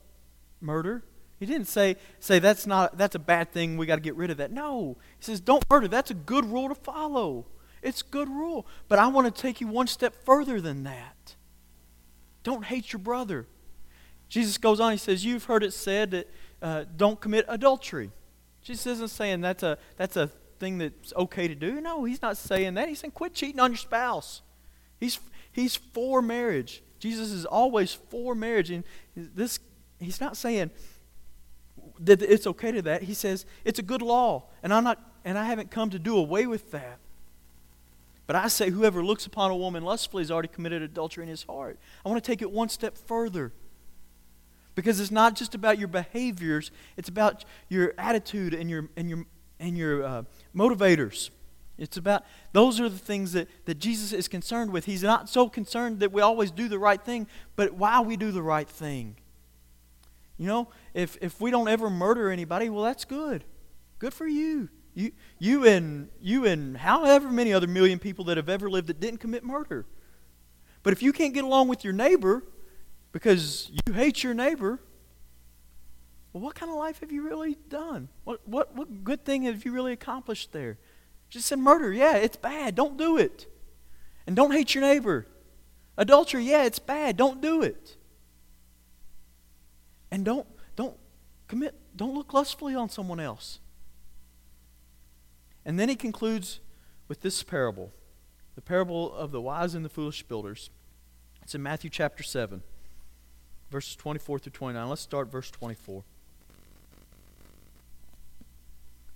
murder. 0.60 1.04
He 1.40 1.48
didn't 1.48 1.68
say, 1.68 1.96
say 2.20 2.38
that's 2.38 2.68
not 2.68 2.98
that's 2.98 3.16
a 3.16 3.20
bad 3.20 3.52
thing, 3.52 3.78
we 3.78 3.88
got 3.88 3.96
to 3.96 4.02
get 4.02 4.16
rid 4.16 4.30
of 4.30 4.38
that. 4.38 4.52
No. 4.52 4.98
He 5.18 5.26
says, 5.26 5.40
don't 5.40 5.68
murder. 5.68 5.88
That's 5.88 6.12
a 6.12 6.16
good 6.16 6.46
rule 6.46 6.70
to 6.70 6.76
follow. 6.76 7.48
It's 7.82 8.02
a 8.02 8.06
good 8.06 8.30
rule. 8.30 8.68
But 8.88 9.00
I 9.00 9.08
want 9.08 9.34
to 9.34 9.42
take 9.42 9.60
you 9.60 9.68
one 9.68 9.88
step 9.88 10.14
further 10.24 10.62
than 10.62 10.84
that. 10.84 11.36
Don't 12.44 12.66
hate 12.66 12.94
your 12.94 13.00
brother. 13.00 13.48
Jesus 14.30 14.60
goes 14.60 14.80
on, 14.80 14.92
he 14.92 14.98
says, 14.98 15.26
You've 15.26 15.46
heard 15.46 15.64
it 15.64 15.74
said 15.74 16.12
that 16.12 16.30
uh, 16.62 16.86
don't 16.96 17.20
commit 17.20 17.46
adultery. 17.48 18.12
Jesus 18.62 18.86
isn't 18.86 19.10
saying 19.10 19.42
that's 19.42 19.64
a, 19.64 19.80
that's 19.98 20.18
a 20.18 20.30
thing 20.62 20.78
that's 20.78 21.12
okay 21.18 21.50
to 21.50 21.56
do. 21.56 21.82
No, 21.82 22.06
he's 22.06 22.22
not 22.22 22.38
saying 22.38 22.76
that. 22.76 22.88
He's 22.88 23.00
saying 23.00 23.12
quit 23.12 23.34
cheating 23.34 23.60
on 23.60 23.72
your 23.72 23.78
spouse. 23.78 24.42
He's, 25.00 25.20
he's 25.52 25.76
for 25.76 26.22
marriage. 26.22 26.82
Jesus 27.00 27.32
is 27.32 27.46
always 27.46 27.92
for 27.94 28.36
marriage. 28.36 28.72
And 28.72 28.86
this, 29.16 29.60
he's 30.00 30.22
not 30.22 30.38
saying 30.38 30.72
that 32.00 32.22
it's 32.22 32.48
okay 32.48 32.72
to 32.72 32.82
that. 32.84 33.04
He 33.04 33.14
says 33.14 33.46
it's 33.66 33.80
a 33.80 33.84
good 33.84 34.02
law, 34.02 34.46
and 34.64 34.74
I'm 34.74 34.86
not, 34.86 35.00
and 35.26 35.38
I 35.38 35.46
haven't 35.46 35.72
come 35.72 35.90
to 35.90 36.00
do 36.00 36.16
away 36.16 36.48
with 36.48 36.72
that. 36.72 37.00
But 38.28 38.36
I 38.36 38.48
say, 38.48 38.70
whoever 38.70 39.04
looks 39.04 39.26
upon 39.26 39.52
a 39.52 39.56
woman 39.56 39.84
lustfully 39.84 40.24
has 40.24 40.32
already 40.32 40.48
committed 40.48 40.82
adultery 40.82 41.24
in 41.24 41.28
his 41.28 41.44
heart. 41.44 41.78
I 42.06 42.10
want 42.10 42.24
to 42.24 42.32
take 42.32 42.42
it 42.42 42.50
one 42.50 42.70
step 42.70 42.98
further. 42.98 43.52
Because 44.74 45.02
it's 45.02 45.12
not 45.12 45.36
just 45.36 45.54
about 45.54 45.78
your 45.78 45.90
behaviors, 45.90 46.72
it's 46.96 47.10
about 47.10 47.44
your 47.68 47.94
attitude 47.98 48.54
and 48.54 48.70
your, 48.70 48.88
and 48.96 49.10
your, 49.10 49.26
and 49.62 49.78
your 49.78 50.04
uh, 50.04 50.24
motivators. 50.56 51.30
It's 51.78 51.98
about, 51.98 52.26
those 52.52 52.80
are 52.80 52.90
the 52.90 52.98
things 52.98 53.32
that, 53.34 53.48
that 53.66 53.80
Jesus 53.80 54.12
is 54.12 54.28
concerned 54.28 54.72
with. 54.72 54.86
He's 54.86 55.04
not 55.04 55.30
so 55.30 55.50
concerned 55.50 56.00
that 56.02 56.12
we 56.12 56.22
always 56.22 56.52
do 56.52 56.68
the 56.68 56.78
right 56.78 57.02
thing, 57.02 57.28
but 57.56 57.74
why 57.74 58.02
we 58.02 58.18
do 58.18 58.32
the 58.32 58.44
right 58.44 58.68
thing. 58.68 59.16
You 60.38 60.48
know, 60.48 60.68
if, 60.94 61.18
if 61.22 61.40
we 61.40 61.50
don't 61.50 61.68
ever 61.68 61.90
murder 61.90 62.30
anybody, 62.30 62.70
well, 62.70 62.84
that's 62.84 63.06
good. 63.06 63.44
Good 64.00 64.14
for 64.14 64.28
you. 64.28 64.70
You, 64.94 65.12
you 65.40 65.66
and 65.66 66.10
you 66.20 66.46
and 66.46 66.76
however 66.76 67.32
many 67.32 67.54
other 67.54 67.68
million 67.68 67.98
people 67.98 68.26
that 68.26 68.38
have 68.38 68.50
ever 68.50 68.70
lived 68.70 68.88
that 68.88 69.00
didn't 69.00 69.20
commit 69.20 69.44
murder. 69.44 69.86
But 70.84 70.94
if 70.94 71.02
you 71.02 71.14
can't 71.14 71.34
get 71.34 71.44
along 71.44 71.68
with 71.68 71.84
your 71.84 71.94
neighbor 71.94 72.44
because 73.12 73.72
you 73.72 73.94
hate 73.94 74.24
your 74.24 74.34
neighbor, 74.34 74.80
well, 76.34 76.44
what 76.44 76.56
kind 76.56 76.72
of 76.72 76.78
life 76.78 77.02
have 77.02 77.12
you 77.12 77.24
really 77.24 77.58
done? 77.70 78.08
What, 78.24 78.48
what, 78.48 78.76
what 78.76 79.04
good 79.04 79.26
thing 79.26 79.44
have 79.44 79.66
you 79.66 79.72
really 79.72 79.92
accomplished 79.92 80.52
there? 80.52 80.78
Just 81.30 81.48
said 81.48 81.60
murder, 81.60 81.92
yeah, 81.92 82.18
it's 82.18 82.38
bad. 82.38 82.76
Don't 82.76 82.98
do 82.98 83.18
it. 83.18 83.48
And 84.26 84.36
don't 84.36 84.52
hate 84.52 84.76
your 84.76 84.84
neighbor. 84.84 85.28
Adultery, 85.98 86.46
yeah, 86.46 86.64
it's 86.64 86.80
bad. 86.80 87.18
Don't 87.18 87.42
do 87.42 87.62
it. 87.62 87.98
And 90.10 90.26
don't 90.26 90.48
don't 90.76 90.98
commit 91.48 91.76
don't 91.96 92.14
look 92.14 92.34
lustfully 92.34 92.76
on 92.76 92.90
someone 92.90 93.20
else. 93.20 93.60
And 95.66 95.80
then 95.80 95.90
he 95.90 95.96
concludes 95.96 96.60
with 97.08 97.22
this 97.22 97.44
parable 97.44 97.92
the 98.56 98.62
parable 98.62 99.14
of 99.14 99.32
the 99.32 99.42
wise 99.42 99.74
and 99.74 99.86
the 99.86 99.90
foolish 99.90 100.24
builders. 100.24 100.70
It's 101.42 101.56
in 101.56 101.64
Matthew 101.64 101.90
chapter 101.90 102.24
7, 102.24 102.62
verses 103.70 103.96
24 103.96 104.40
through 104.40 104.52
29. 104.52 104.90
Let's 104.90 105.02
start 105.02 105.32
verse 105.32 105.50
24. 105.50 106.04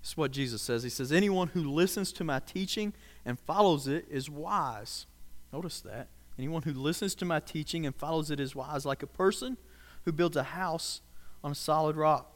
This 0.06 0.12
is 0.12 0.18
what 0.18 0.30
Jesus 0.30 0.62
says. 0.62 0.84
He 0.84 0.92
says, 0.92 1.12
Anyone 1.12 1.48
who 1.48 1.64
listens 1.64 2.14
to 2.14 2.24
my 2.24 2.38
teaching 2.38 2.94
and 3.26 3.40
follows 3.40 3.88
it 3.88 4.06
is 4.08 4.30
wise. 4.30 5.08
Notice 5.52 5.82
that. 5.82 6.10
Anyone 6.38 6.62
who 6.62 6.74
listens 6.74 7.16
to 7.16 7.26
my 7.26 7.40
teaching 7.40 7.88
and 7.88 7.96
follows 7.96 8.30
it 8.30 8.40
is 8.40 8.54
wise, 8.54 8.86
like 8.86 9.02
a 9.02 9.08
person 9.08 9.58
who 10.04 10.12
builds 10.12 10.38
a 10.38 10.44
house 10.44 11.02
on 11.44 11.52
a 11.52 11.56
solid 11.56 11.96
rock. 11.96 12.32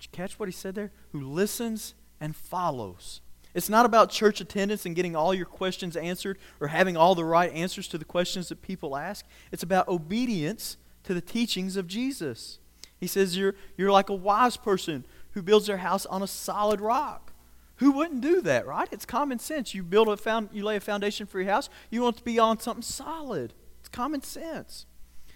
Did 0.00 0.06
you 0.06 0.10
catch 0.10 0.40
what 0.40 0.48
he 0.48 0.52
said 0.52 0.74
there? 0.74 0.90
Who 1.12 1.20
listens 1.20 1.94
and 2.20 2.34
follows. 2.34 3.20
It's 3.54 3.68
not 3.68 3.86
about 3.86 4.10
church 4.10 4.40
attendance 4.40 4.86
and 4.86 4.96
getting 4.96 5.14
all 5.14 5.32
your 5.32 5.46
questions 5.46 5.96
answered 5.96 6.36
or 6.58 6.66
having 6.66 6.96
all 6.96 7.14
the 7.14 7.24
right 7.24 7.52
answers 7.52 7.86
to 7.88 7.98
the 7.98 8.04
questions 8.04 8.48
that 8.48 8.60
people 8.60 8.96
ask. 8.96 9.24
It's 9.52 9.62
about 9.62 9.86
obedience 9.86 10.78
to 11.04 11.14
the 11.14 11.20
teachings 11.20 11.76
of 11.76 11.86
Jesus. 11.86 12.58
He 13.02 13.08
says 13.08 13.36
you're, 13.36 13.56
you're 13.76 13.90
like 13.90 14.10
a 14.10 14.14
wise 14.14 14.56
person 14.56 15.04
who 15.32 15.42
builds 15.42 15.66
their 15.66 15.78
house 15.78 16.06
on 16.06 16.22
a 16.22 16.28
solid 16.28 16.80
rock. 16.80 17.32
Who 17.78 17.90
wouldn't 17.90 18.20
do 18.20 18.40
that, 18.42 18.64
right? 18.64 18.86
It's 18.92 19.04
common 19.04 19.40
sense. 19.40 19.74
You 19.74 19.82
build 19.82 20.06
a 20.06 20.16
found, 20.16 20.50
you 20.52 20.62
lay 20.62 20.76
a 20.76 20.80
foundation 20.80 21.26
for 21.26 21.40
your 21.40 21.50
house, 21.50 21.68
you 21.90 22.02
want 22.02 22.14
it 22.14 22.18
to 22.20 22.24
be 22.24 22.38
on 22.38 22.60
something 22.60 22.84
solid. 22.84 23.54
It's 23.80 23.88
common 23.88 24.22
sense. 24.22 24.86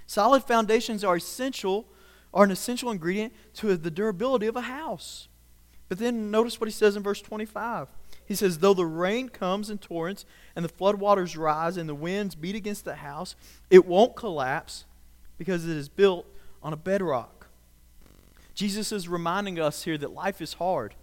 Solid 0.07 0.45
foundations 0.45 1.03
are 1.03 1.17
essential 1.17 1.89
are 2.33 2.45
an 2.45 2.53
essential 2.53 2.93
ingredient 2.93 3.33
to 3.55 3.77
the 3.77 3.91
durability 3.91 4.47
of 4.47 4.55
a 4.55 4.61
house. 4.61 5.27
But 5.89 5.99
then 5.99 6.31
notice 6.31 6.61
what 6.61 6.69
he 6.69 6.73
says 6.73 6.95
in 6.95 7.03
verse 7.03 7.21
25. 7.21 7.89
He 8.27 8.37
says, 8.37 8.59
Though 8.59 8.75
the 8.75 8.87
rain 8.87 9.29
comes 9.29 9.71
in 9.71 9.79
torrents 9.79 10.25
and 10.55 10.65
the 10.65 10.69
floodwaters 10.69 11.37
rise 11.37 11.77
and 11.77 11.89
the 11.89 11.97
winds 11.97 12.37
beat 12.37 12.55
against 12.55 12.85
the 12.85 12.95
house, 12.95 13.35
it 13.71 13.87
won't 13.87 14.15
collapse 14.15 14.85
because 15.37 15.67
it 15.67 15.77
is 15.77 15.89
built 15.89 16.27
on 16.63 16.73
a 16.73 16.77
bedrock. 16.77 17.36
Jesus 18.57 18.91
is 18.91 19.07
reminding 19.07 19.61
us 19.61 19.85
here 19.85 19.99
that 19.99 20.13
life 20.13 20.41
is 20.41 20.55
hard. 20.55 20.95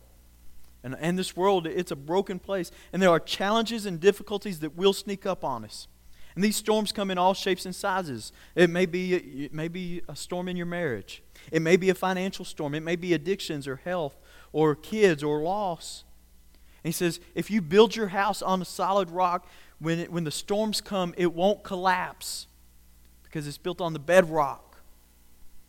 And, 0.83 0.97
and 0.99 1.17
this 1.17 1.37
world, 1.37 1.65
it's 1.67 1.91
a 1.91 1.95
broken 1.95 2.39
place. 2.39 2.71
And 2.91 3.01
there 3.01 3.11
are 3.11 3.19
challenges 3.19 3.85
and 3.85 3.99
difficulties 3.99 4.59
that 4.59 4.75
will 4.75 4.91
sneak 4.91 5.25
up 5.25 5.45
on 5.45 5.63
us. 5.63 5.87
And 6.35 6.43
these 6.43 6.55
storms 6.57 6.91
come 6.91 7.11
in 7.11 7.19
all 7.19 7.35
shapes 7.35 7.65
and 7.65 7.75
sizes. 7.75 8.31
It 8.55 8.71
may 8.71 8.87
be, 8.87 9.13
it 9.45 9.53
may 9.53 9.67
be 9.67 10.01
a 10.09 10.15
storm 10.15 10.47
in 10.49 10.57
your 10.57 10.65
marriage, 10.65 11.21
it 11.51 11.61
may 11.61 11.77
be 11.77 11.91
a 11.91 11.95
financial 11.95 12.43
storm, 12.43 12.73
it 12.73 12.81
may 12.81 12.95
be 12.95 13.13
addictions 13.13 13.67
or 13.67 13.75
health 13.77 14.17
or 14.51 14.75
kids 14.75 15.23
or 15.23 15.43
loss. 15.43 16.03
And 16.83 16.89
he 16.89 16.93
says, 16.93 17.19
if 17.35 17.51
you 17.51 17.61
build 17.61 17.95
your 17.95 18.07
house 18.07 18.41
on 18.41 18.61
a 18.63 18.65
solid 18.65 19.11
rock, 19.11 19.47
when, 19.79 19.99
it, 19.99 20.11
when 20.11 20.23
the 20.23 20.31
storms 20.31 20.81
come, 20.81 21.13
it 21.17 21.33
won't 21.33 21.63
collapse 21.63 22.47
because 23.23 23.47
it's 23.47 23.59
built 23.59 23.79
on 23.79 23.93
the 23.93 23.99
bedrock. 23.99 24.72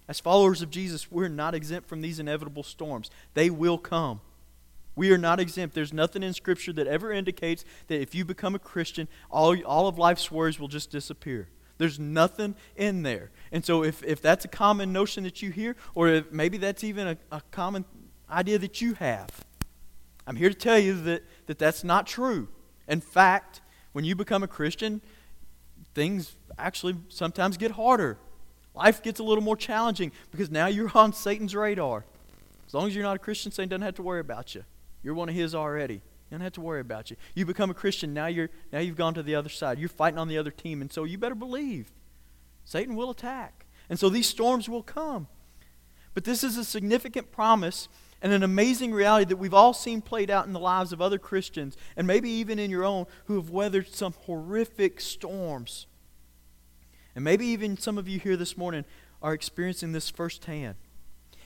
As 0.06 0.20
followers 0.20 0.60
of 0.62 0.70
Jesus, 0.70 1.10
we're 1.10 1.28
not 1.28 1.54
exempt 1.54 1.88
from 1.88 2.02
these 2.02 2.18
inevitable 2.18 2.62
storms. 2.62 3.10
They 3.34 3.48
will 3.50 3.78
come. 3.78 4.20
We 4.96 5.10
are 5.10 5.18
not 5.18 5.40
exempt. 5.40 5.74
There's 5.74 5.92
nothing 5.92 6.22
in 6.22 6.34
Scripture 6.34 6.72
that 6.74 6.86
ever 6.86 7.10
indicates 7.10 7.64
that 7.88 8.00
if 8.00 8.14
you 8.14 8.24
become 8.24 8.54
a 8.54 8.58
Christian, 8.58 9.08
all, 9.30 9.56
all 9.64 9.88
of 9.88 9.98
life's 9.98 10.30
worries 10.30 10.60
will 10.60 10.68
just 10.68 10.90
disappear. 10.90 11.48
There's 11.78 11.98
nothing 11.98 12.54
in 12.76 13.02
there. 13.02 13.30
And 13.50 13.64
so, 13.64 13.82
if, 13.82 14.04
if 14.04 14.22
that's 14.22 14.44
a 14.44 14.48
common 14.48 14.92
notion 14.92 15.24
that 15.24 15.42
you 15.42 15.50
hear, 15.50 15.74
or 15.94 16.22
maybe 16.30 16.58
that's 16.58 16.84
even 16.84 17.08
a, 17.08 17.18
a 17.32 17.42
common 17.50 17.84
idea 18.30 18.58
that 18.58 18.80
you 18.80 18.94
have, 18.94 19.28
I'm 20.26 20.36
here 20.36 20.48
to 20.48 20.54
tell 20.54 20.78
you 20.78 21.00
that, 21.02 21.24
that 21.46 21.58
that's 21.58 21.82
not 21.82 22.06
true. 22.06 22.48
In 22.86 23.00
fact, 23.00 23.60
when 23.92 24.04
you 24.04 24.14
become 24.14 24.42
a 24.42 24.48
Christian, 24.48 25.00
things 25.94 26.36
actually 26.58 26.96
sometimes 27.08 27.56
get 27.56 27.72
harder. 27.72 28.18
Life 28.74 29.02
gets 29.02 29.20
a 29.20 29.22
little 29.22 29.44
more 29.44 29.56
challenging 29.56 30.12
because 30.30 30.50
now 30.50 30.66
you're 30.66 30.90
on 30.94 31.12
Satan's 31.12 31.54
radar. 31.54 32.04
As 32.66 32.74
long 32.74 32.88
as 32.88 32.94
you're 32.94 33.04
not 33.04 33.16
a 33.16 33.20
Christian, 33.20 33.52
Satan 33.52 33.68
doesn't 33.68 33.82
have 33.82 33.94
to 33.96 34.02
worry 34.02 34.20
about 34.20 34.54
you. 34.54 34.64
You're 35.02 35.14
one 35.14 35.28
of 35.28 35.34
his 35.34 35.54
already. 35.54 35.94
He 35.94 36.30
doesn't 36.30 36.42
have 36.42 36.54
to 36.54 36.60
worry 36.60 36.80
about 36.80 37.10
you. 37.10 37.16
You 37.34 37.46
become 37.46 37.70
a 37.70 37.74
Christian, 37.74 38.12
now 38.12 38.26
you're 38.26 38.50
now 38.72 38.80
you've 38.80 38.96
gone 38.96 39.14
to 39.14 39.22
the 39.22 39.34
other 39.34 39.48
side. 39.48 39.78
You're 39.78 39.88
fighting 39.88 40.18
on 40.18 40.28
the 40.28 40.38
other 40.38 40.50
team, 40.50 40.80
and 40.80 40.92
so 40.92 41.04
you 41.04 41.18
better 41.18 41.34
believe. 41.34 41.92
Satan 42.64 42.96
will 42.96 43.10
attack. 43.10 43.66
And 43.88 43.98
so 43.98 44.08
these 44.08 44.26
storms 44.26 44.68
will 44.68 44.82
come. 44.82 45.28
But 46.14 46.24
this 46.24 46.42
is 46.42 46.56
a 46.56 46.64
significant 46.64 47.30
promise 47.30 47.88
and 48.22 48.32
an 48.32 48.42
amazing 48.42 48.92
reality 48.92 49.26
that 49.26 49.36
we've 49.36 49.52
all 49.52 49.74
seen 49.74 50.00
played 50.00 50.30
out 50.30 50.46
in 50.46 50.54
the 50.54 50.60
lives 50.60 50.92
of 50.92 51.02
other 51.02 51.18
Christians, 51.18 51.76
and 51.94 52.06
maybe 52.06 52.30
even 52.30 52.58
in 52.58 52.70
your 52.70 52.84
own, 52.84 53.04
who 53.26 53.36
have 53.36 53.50
weathered 53.50 53.88
some 53.88 54.14
horrific 54.22 55.00
storms. 55.00 55.86
And 57.14 57.24
maybe 57.24 57.46
even 57.46 57.76
some 57.76 57.98
of 57.98 58.08
you 58.08 58.18
here 58.18 58.36
this 58.36 58.56
morning 58.56 58.84
are 59.22 59.32
experiencing 59.32 59.92
this 59.92 60.10
firsthand. 60.10 60.76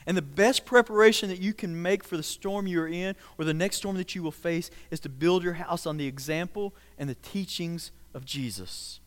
And 0.07 0.17
the 0.17 0.23
best 0.23 0.65
preparation 0.65 1.29
that 1.29 1.41
you 1.41 1.53
can 1.53 1.83
make 1.83 2.03
for 2.03 2.17
the 2.17 2.23
storm 2.23 2.67
you're 2.67 2.89
in 2.89 3.15
or 3.37 3.45
the 3.45 3.53
next 3.53 3.77
storm 3.77 3.97
that 3.97 4.15
you 4.15 4.23
will 4.23 4.33
face 4.33 4.71
is 4.91 5.01
to 5.01 5.09
build 5.09 5.45
your 5.45 5.55
house 5.55 5.85
on 5.87 5.99
the 5.99 6.07
example 6.07 6.75
and 6.97 7.11
the 7.11 7.15
teachings 7.15 7.93
of 8.15 8.25
Jesus. 8.25 9.01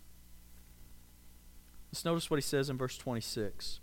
Let's 1.91 2.05
notice 2.05 2.29
what 2.29 2.37
he 2.37 2.43
says 2.43 2.69
in 2.69 2.77
verse 2.77 2.97
26. 2.97 3.79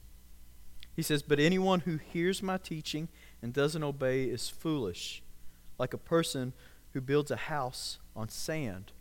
He 0.95 1.03
says, 1.03 1.23
But 1.23 1.41
anyone 1.41 1.81
who 1.81 1.97
hears 1.97 2.43
my 2.43 2.57
teaching 2.57 3.09
and 3.43 3.53
doesn't 3.53 3.83
obey 3.83 4.25
is 4.25 4.49
foolish, 4.49 5.23
like 5.79 5.93
a 5.93 5.99
person 5.99 6.53
who 6.93 7.01
builds 7.01 7.31
a 7.31 7.37
house 7.37 7.99
on 8.17 8.29
sand. 8.29 8.93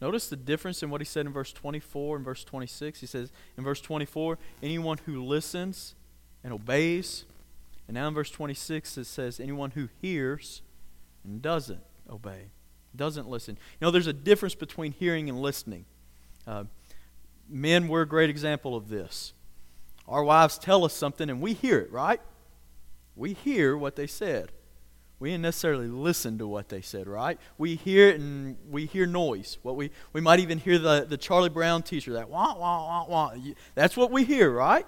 Notice 0.00 0.28
the 0.28 0.36
difference 0.36 0.82
in 0.82 0.90
what 0.90 1.00
he 1.00 1.04
said 1.04 1.26
in 1.26 1.32
verse 1.32 1.52
24 1.52 2.16
and 2.16 2.24
verse 2.24 2.44
26. 2.44 3.00
He 3.00 3.06
says 3.06 3.32
in 3.56 3.64
verse 3.64 3.80
24, 3.80 4.38
anyone 4.62 4.98
who 5.06 5.24
listens 5.24 5.94
and 6.44 6.52
obeys. 6.52 7.24
And 7.86 7.94
now 7.94 8.08
in 8.08 8.14
verse 8.14 8.30
26, 8.30 8.98
it 8.98 9.04
says, 9.04 9.40
anyone 9.40 9.72
who 9.72 9.88
hears 10.00 10.62
and 11.24 11.42
doesn't 11.42 11.80
obey, 12.08 12.50
doesn't 12.94 13.28
listen. 13.28 13.58
You 13.80 13.86
know, 13.86 13.90
there's 13.90 14.06
a 14.06 14.12
difference 14.12 14.54
between 14.54 14.92
hearing 14.92 15.28
and 15.28 15.40
listening. 15.40 15.84
Uh, 16.46 16.64
men 17.48 17.88
were 17.88 18.02
a 18.02 18.06
great 18.06 18.30
example 18.30 18.76
of 18.76 18.88
this. 18.88 19.32
Our 20.06 20.22
wives 20.22 20.58
tell 20.58 20.84
us 20.84 20.94
something 20.94 21.28
and 21.28 21.40
we 21.40 21.54
hear 21.54 21.78
it, 21.78 21.90
right? 21.90 22.20
We 23.16 23.32
hear 23.34 23.76
what 23.76 23.96
they 23.96 24.06
said 24.06 24.52
we 25.20 25.30
didn't 25.30 25.42
necessarily 25.42 25.88
listen 25.88 26.38
to 26.38 26.46
what 26.46 26.68
they 26.68 26.80
said, 26.80 27.08
right? 27.08 27.38
We 27.56 27.74
hear 27.74 28.08
it 28.08 28.20
and 28.20 28.56
we 28.70 28.86
hear 28.86 29.04
noise. 29.04 29.58
What 29.62 29.74
we, 29.74 29.90
we 30.12 30.20
might 30.20 30.38
even 30.38 30.58
hear 30.58 30.78
the, 30.78 31.06
the 31.08 31.16
Charlie 31.16 31.48
Brown 31.48 31.82
teacher, 31.82 32.12
that 32.12 32.28
wah, 32.28 32.56
wah, 32.56 32.86
wah, 32.86 33.06
wah. 33.08 33.34
That's 33.74 33.96
what 33.96 34.12
we 34.12 34.24
hear, 34.24 34.50
right? 34.50 34.86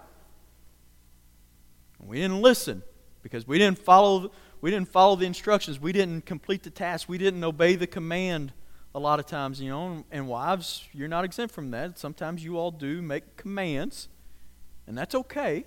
We 1.99 2.19
didn't 2.19 2.40
listen 2.40 2.83
because 3.23 3.47
we 3.47 3.59
didn't 3.59 3.79
follow, 3.79 4.31
we 4.61 4.71
didn't 4.71 4.88
follow 4.88 5.16
the 5.16 5.27
instructions. 5.27 5.81
We 5.81 5.93
didn't 5.93 6.27
complete 6.27 6.62
the 6.62 6.71
task. 6.71 7.09
We 7.09 7.19
didn't 7.19 7.43
obey 7.43 7.75
the 7.75 7.88
command 7.88 8.53
a 8.95 9.01
lot 9.01 9.19
of 9.19 9.27
times, 9.27 9.61
you 9.61 9.69
know. 9.69 10.05
And 10.12 10.29
wives, 10.29 10.88
you're 10.93 11.09
not 11.09 11.25
exempt 11.25 11.55
from 11.55 11.73
that. 11.73 11.99
Sometimes 11.99 12.45
you 12.45 12.57
all 12.57 12.71
do 12.71 13.03
make 13.03 13.37
commands, 13.37 14.09
and 14.87 14.97
that's 14.97 15.14
okay. 15.14 15.64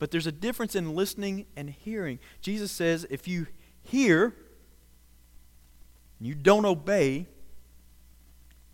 But 0.00 0.10
there's 0.10 0.26
a 0.26 0.32
difference 0.32 0.74
in 0.74 0.96
listening 0.96 1.46
and 1.54 1.70
hearing. 1.70 2.18
Jesus 2.40 2.72
says 2.72 3.06
if 3.10 3.28
you 3.28 3.46
hear 3.82 4.34
and 6.18 6.26
you 6.26 6.34
don't 6.34 6.64
obey, 6.64 7.26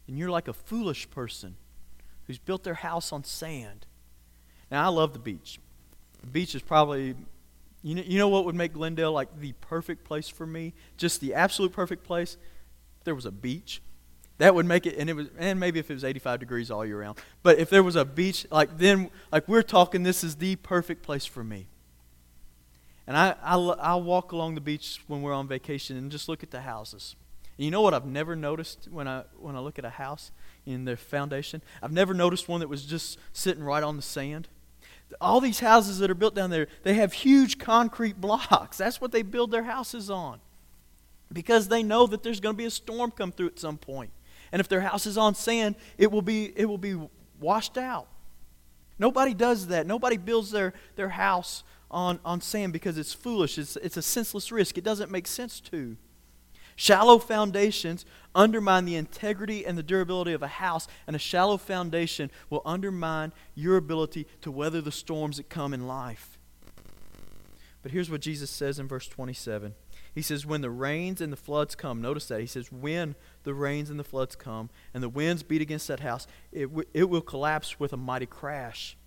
then 0.07 0.17
you're 0.17 0.31
like 0.31 0.47
a 0.47 0.53
foolish 0.53 1.11
person 1.11 1.57
who's 2.27 2.39
built 2.39 2.63
their 2.63 2.75
house 2.75 3.13
on 3.13 3.25
sand. 3.25 3.87
Now, 4.71 4.85
I 4.85 4.89
love 4.89 5.13
the 5.13 5.19
beach. 5.19 5.59
The 6.21 6.29
beach 6.29 6.55
is 6.55 6.63
probably, 6.63 7.17
you 7.83 7.97
know, 7.97 8.03
you 8.07 8.19
know 8.19 8.29
what 8.29 8.45
would 8.45 8.55
make 8.55 8.73
Glendale 8.73 9.13
like 9.13 9.41
the 9.41 9.53
perfect 9.61 10.05
place 10.05 10.29
for 10.29 10.47
me? 10.47 10.75
Just 10.97 11.21
the 11.21 11.35
absolute 11.35 11.73
perfect 11.73 12.05
place? 12.05 12.37
There 13.03 13.17
was 13.17 13.27
a 13.27 13.33
beach 13.33 13.83
that 14.39 14.55
would 14.55 14.67
make 14.67 14.87
it, 14.87 14.97
and 14.99 15.09
it 15.09 15.15
was, 15.15 15.29
and 15.39 15.59
maybe 15.59 15.79
if 15.79 15.91
it 15.91 15.95
was 15.95 16.05
85 16.05 16.41
degrees 16.41 16.71
all 16.71 16.85
year 16.85 17.01
round. 17.01 17.19
But 17.43 17.59
if 17.59 17.71
there 17.71 17.83
was 17.83 17.97
a 17.97 18.05
beach, 18.05 18.47
like 18.51 18.77
then, 18.77 19.11
like 19.33 19.49
we're 19.49 19.63
talking, 19.63 20.03
this 20.03 20.23
is 20.23 20.37
the 20.37 20.57
perfect 20.57 21.03
place 21.03 21.25
for 21.25 21.43
me. 21.43 21.69
And 23.07 23.17
I, 23.17 23.35
I, 23.43 23.57
I 23.57 23.95
walk 23.95 24.33
along 24.33 24.57
the 24.57 24.61
beach 24.61 25.01
when 25.07 25.23
we're 25.23 25.33
on 25.33 25.47
vacation 25.47 25.97
and 25.97 26.11
just 26.11 26.29
look 26.29 26.43
at 26.43 26.51
the 26.51 26.63
houses. 26.63 27.15
And 27.57 27.65
you 27.65 27.71
know 27.71 27.81
what 27.81 27.95
I've 27.95 28.05
never 28.05 28.37
noticed 28.37 28.89
when 28.91 29.09
I 29.09 29.25
when 29.39 29.57
I 29.57 29.61
look 29.61 29.79
at 29.79 29.85
a 29.85 29.91
house 29.91 30.31
in 30.67 30.85
the 30.85 30.97
foundation? 30.97 31.63
I've 31.83 31.93
never 31.93 32.13
noticed 32.13 32.49
one 32.49 32.61
that 32.61 32.69
was 32.69 32.85
just 32.85 33.19
sitting 33.33 33.65
right 33.65 33.83
on 33.83 33.97
the 33.97 34.03
sand. 34.03 34.49
All 35.21 35.41
these 35.41 35.61
houses 35.61 35.99
that 36.01 36.11
are 36.11 36.15
built 36.15 36.35
down 36.35 36.51
there, 36.51 36.67
they 36.83 36.95
have 36.95 37.13
huge 37.13 37.59
concrete 37.59 38.21
blocks. 38.21 38.77
That's 38.77 39.01
what 39.01 39.13
they 39.13 39.23
build 39.23 39.53
their 39.53 39.63
houses 39.63 40.11
on. 40.11 40.41
Because 41.33 41.69
they 41.69 41.83
know 41.83 42.07
that 42.09 42.23
there's 42.23 42.41
going 42.41 42.55
to 42.55 42.59
be 42.59 42.67
a 42.67 42.71
storm 42.71 43.13
come 43.13 43.33
through 43.33 43.47
at 43.47 43.59
some 43.59 43.79
point. 43.79 44.11
And 44.57 44.61
if 44.63 44.69
their 44.69 44.81
house 44.81 45.05
is 45.05 45.19
on 45.19 45.35
sand, 45.35 45.75
it 45.99 46.11
will 46.11 46.23
be, 46.23 46.51
it 46.57 46.65
will 46.65 46.79
be 46.79 46.99
washed 47.39 47.77
out. 47.77 48.09
Nobody 48.99 49.35
does 49.35 49.67
that. 49.67 49.87
Nobody 49.87 50.17
builds 50.17 50.51
their, 50.51 50.73
their 50.95 51.11
house 51.11 51.63
on, 51.91 52.21
on 52.25 52.41
sand 52.41 52.73
because 52.73 52.97
it's 52.97 53.13
foolish. 53.13 53.59
It's, 53.59 53.77
it's 53.77 53.99
a 53.99 54.03
senseless 54.03 54.51
risk. 54.51 54.79
It 54.79 54.83
doesn't 54.83 55.11
make 55.11 55.27
sense 55.27 55.61
to. 55.61 55.99
Shallow 56.75 57.19
foundations 57.19 58.07
undermine 58.35 58.87
the 58.87 58.97
integrity 58.97 59.67
and 59.67 59.77
the 59.77 59.83
durability 59.83 60.33
of 60.33 60.43
a 60.43 60.49
house, 60.49 60.89
and 61.07 61.15
a 61.15 61.19
shallow 61.19 61.59
foundation 61.59 62.31
will 62.49 62.63
undermine 62.65 63.35
your 63.55 63.77
ability 63.77 64.27
to 64.41 64.51
weather 64.51 64.81
the 64.81 64.91
storms 64.91 65.37
that 65.37 65.51
come 65.51 65.75
in 65.75 65.87
life. 65.87 66.39
But 67.83 67.93
here's 67.93 68.11
what 68.11 68.23
Jesus 68.23 68.49
says 68.49 68.79
in 68.79 68.89
verse 68.89 69.07
27 69.07 69.75
he 70.17 70.23
says, 70.23 70.47
when 70.47 70.63
the 70.63 70.71
rains 70.71 71.21
and 71.21 71.31
the 71.31 71.37
floods 71.37 71.75
come, 71.75 72.01
notice 72.01 72.27
that. 72.29 72.41
He 72.41 72.47
says, 72.47 72.73
when 72.73 73.17
the 73.47 73.55
rains 73.55 73.89
and 73.89 73.99
the 73.99 74.05
floods 74.05 74.37
come 74.37 74.69
and 74.93 75.03
the 75.03 75.09
winds 75.09 75.43
beat 75.43 75.63
against 75.63 75.89
that 75.89 76.01
house, 76.01 76.27
it, 76.53 76.65
w- 76.67 76.89
it 76.93 77.09
will 77.09 77.23
collapse 77.23 77.81
with 77.81 77.95
a 77.95 77.97
mighty 77.97 78.27
crash. 78.27 78.99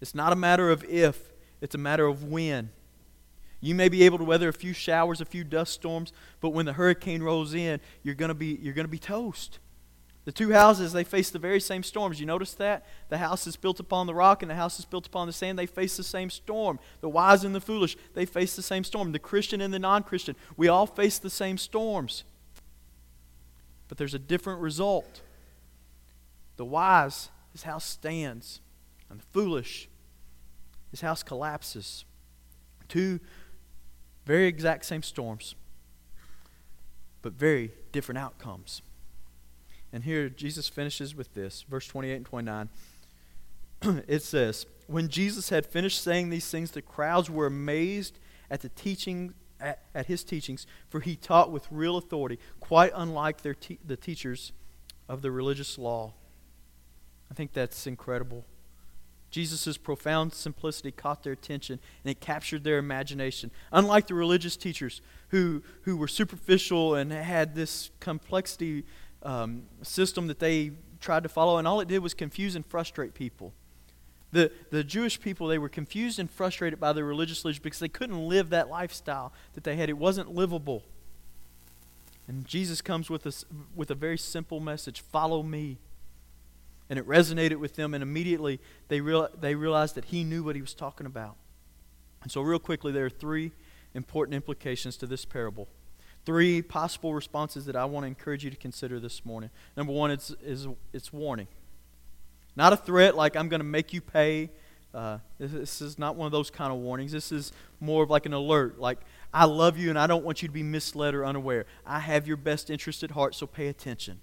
It's 0.00 0.14
not 0.14 0.32
a 0.32 0.36
matter 0.36 0.70
of 0.70 0.84
if, 0.84 1.32
it's 1.60 1.74
a 1.74 1.78
matter 1.78 2.06
of 2.06 2.24
when. 2.24 2.70
You 3.60 3.74
may 3.74 3.88
be 3.88 4.04
able 4.04 4.18
to 4.18 4.24
weather 4.24 4.48
a 4.48 4.52
few 4.52 4.72
showers, 4.72 5.20
a 5.20 5.24
few 5.24 5.42
dust 5.42 5.72
storms, 5.72 6.12
but 6.40 6.50
when 6.50 6.64
the 6.64 6.74
hurricane 6.74 7.22
rolls 7.22 7.54
in, 7.54 7.80
you're 8.02 8.14
going 8.14 8.28
to 8.28 8.34
be, 8.34 8.58
you're 8.62 8.74
going 8.74 8.86
to 8.86 8.90
be 8.90 8.98
toast. 8.98 9.58
The 10.24 10.32
two 10.32 10.52
houses, 10.52 10.92
they 10.92 11.04
face 11.04 11.30
the 11.30 11.38
very 11.38 11.60
same 11.60 11.82
storms. 11.82 12.20
You 12.20 12.26
notice 12.26 12.52
that? 12.54 12.84
The 13.08 13.18
house 13.18 13.46
is 13.46 13.56
built 13.56 13.80
upon 13.80 14.06
the 14.06 14.14
rock 14.14 14.42
and 14.42 14.50
the 14.50 14.56
house 14.56 14.78
is 14.78 14.84
built 14.84 15.06
upon 15.06 15.26
the 15.26 15.32
sand. 15.32 15.58
They 15.58 15.66
face 15.66 15.96
the 15.96 16.04
same 16.04 16.30
storm. 16.30 16.78
The 17.00 17.08
wise 17.08 17.44
and 17.44 17.54
the 17.54 17.60
foolish, 17.60 17.96
they 18.14 18.26
face 18.26 18.54
the 18.54 18.62
same 18.62 18.84
storm. 18.84 19.12
The 19.12 19.18
Christian 19.18 19.60
and 19.60 19.72
the 19.72 19.78
non 19.78 20.02
Christian, 20.02 20.36
we 20.56 20.68
all 20.68 20.86
face 20.86 21.18
the 21.18 21.30
same 21.30 21.58
storms. 21.58 22.24
But 23.88 23.98
there's 23.98 24.14
a 24.14 24.18
different 24.18 24.60
result. 24.60 25.20
The 26.56 26.64
wise, 26.64 27.30
his 27.52 27.62
house 27.62 27.84
stands, 27.84 28.60
and 29.08 29.20
the 29.20 29.24
foolish, 29.32 29.88
his 30.90 31.00
house 31.00 31.22
collapses. 31.22 32.04
Two 32.88 33.20
very 34.24 34.46
exact 34.46 34.84
same 34.84 35.02
storms, 35.02 35.54
but 37.22 37.32
very 37.32 37.72
different 37.92 38.18
outcomes. 38.18 38.82
And 39.92 40.04
here 40.04 40.28
Jesus 40.28 40.68
finishes 40.68 41.14
with 41.14 41.32
this, 41.34 41.64
verse 41.68 41.86
28 41.86 42.14
and 42.16 42.26
29. 42.26 42.68
it 44.08 44.22
says, 44.22 44.66
When 44.88 45.08
Jesus 45.08 45.50
had 45.50 45.64
finished 45.64 46.02
saying 46.02 46.30
these 46.30 46.50
things, 46.50 46.72
the 46.72 46.82
crowds 46.82 47.30
were 47.30 47.46
amazed 47.46 48.18
at 48.50 48.62
the 48.62 48.68
teaching 48.68 49.34
at, 49.60 49.82
at 49.94 50.06
his 50.06 50.24
teachings, 50.24 50.66
for 50.88 51.00
he 51.00 51.16
taught 51.16 51.50
with 51.50 51.66
real 51.70 51.96
authority, 51.96 52.38
quite 52.60 52.92
unlike 52.94 53.42
their 53.42 53.54
te- 53.54 53.78
the 53.84 53.96
teachers 53.96 54.52
of 55.08 55.22
the 55.22 55.30
religious 55.30 55.78
law. 55.78 56.12
I 57.30 57.34
think 57.34 57.52
that's 57.52 57.86
incredible. 57.86 58.44
Jesus' 59.30 59.76
profound 59.76 60.32
simplicity 60.32 60.90
caught 60.90 61.22
their 61.22 61.32
attention 61.32 61.80
and 62.04 62.10
it 62.10 62.20
captured 62.20 62.64
their 62.64 62.78
imagination. 62.78 63.50
Unlike 63.72 64.06
the 64.06 64.14
religious 64.14 64.56
teachers 64.56 65.02
who, 65.28 65.62
who 65.82 65.96
were 65.96 66.08
superficial 66.08 66.94
and 66.94 67.12
had 67.12 67.54
this 67.54 67.90
complexity 68.00 68.84
um, 69.22 69.64
system 69.82 70.28
that 70.28 70.38
they 70.38 70.72
tried 71.00 71.24
to 71.24 71.28
follow, 71.28 71.58
and 71.58 71.66
all 71.66 71.80
it 71.80 71.88
did 71.88 71.98
was 71.98 72.14
confuse 72.14 72.54
and 72.54 72.64
frustrate 72.64 73.14
people. 73.14 73.52
The, 74.36 74.52
the 74.70 74.84
Jewish 74.84 75.18
people, 75.18 75.46
they 75.46 75.56
were 75.56 75.70
confused 75.70 76.18
and 76.18 76.30
frustrated 76.30 76.78
by 76.78 76.92
their 76.92 77.06
religious 77.06 77.42
leaders 77.42 77.58
because 77.58 77.78
they 77.78 77.88
couldn't 77.88 78.28
live 78.28 78.50
that 78.50 78.68
lifestyle 78.68 79.32
that 79.54 79.64
they 79.64 79.76
had. 79.76 79.88
It 79.88 79.96
wasn't 79.96 80.34
livable. 80.34 80.82
And 82.28 82.44
Jesus 82.44 82.82
comes 82.82 83.08
with 83.08 83.24
a, 83.24 83.32
with 83.74 83.90
a 83.90 83.94
very 83.94 84.18
simple 84.18 84.60
message 84.60 85.00
follow 85.00 85.42
me. 85.42 85.78
And 86.90 86.98
it 86.98 87.08
resonated 87.08 87.56
with 87.56 87.76
them, 87.76 87.94
and 87.94 88.02
immediately 88.02 88.60
they, 88.88 89.00
real, 89.00 89.30
they 89.40 89.54
realized 89.54 89.94
that 89.94 90.04
he 90.04 90.22
knew 90.22 90.44
what 90.44 90.54
he 90.54 90.60
was 90.60 90.74
talking 90.74 91.06
about. 91.06 91.36
And 92.22 92.30
so, 92.30 92.42
real 92.42 92.58
quickly, 92.58 92.92
there 92.92 93.06
are 93.06 93.10
three 93.10 93.52
important 93.94 94.34
implications 94.34 94.98
to 94.98 95.06
this 95.06 95.24
parable. 95.24 95.66
Three 96.26 96.60
possible 96.60 97.14
responses 97.14 97.64
that 97.64 97.74
I 97.74 97.86
want 97.86 98.04
to 98.04 98.08
encourage 98.08 98.44
you 98.44 98.50
to 98.50 98.56
consider 98.56 99.00
this 99.00 99.24
morning. 99.24 99.48
Number 99.78 99.94
one 99.94 100.10
is, 100.10 100.36
is 100.44 100.68
it's 100.92 101.10
warning. 101.10 101.48
Not 102.56 102.72
a 102.72 102.76
threat 102.76 103.14
like 103.14 103.36
I'm 103.36 103.48
going 103.48 103.60
to 103.60 103.64
make 103.64 103.92
you 103.92 104.00
pay. 104.00 104.50
Uh, 104.94 105.18
this, 105.38 105.52
this 105.52 105.80
is 105.82 105.98
not 105.98 106.16
one 106.16 106.24
of 106.26 106.32
those 106.32 106.50
kind 106.50 106.72
of 106.72 106.78
warnings. 106.78 107.12
This 107.12 107.30
is 107.30 107.52
more 107.80 108.02
of 108.02 108.10
like 108.10 108.24
an 108.24 108.32
alert. 108.32 108.80
Like, 108.80 108.98
I 109.32 109.44
love 109.44 109.76
you 109.76 109.90
and 109.90 109.98
I 109.98 110.06
don't 110.06 110.24
want 110.24 110.40
you 110.40 110.48
to 110.48 110.54
be 110.54 110.62
misled 110.62 111.14
or 111.14 111.26
unaware. 111.26 111.66
I 111.84 112.00
have 112.00 112.26
your 112.26 112.38
best 112.38 112.70
interest 112.70 113.02
at 113.02 113.10
heart, 113.10 113.34
so 113.34 113.46
pay 113.46 113.68
attention. 113.68 114.20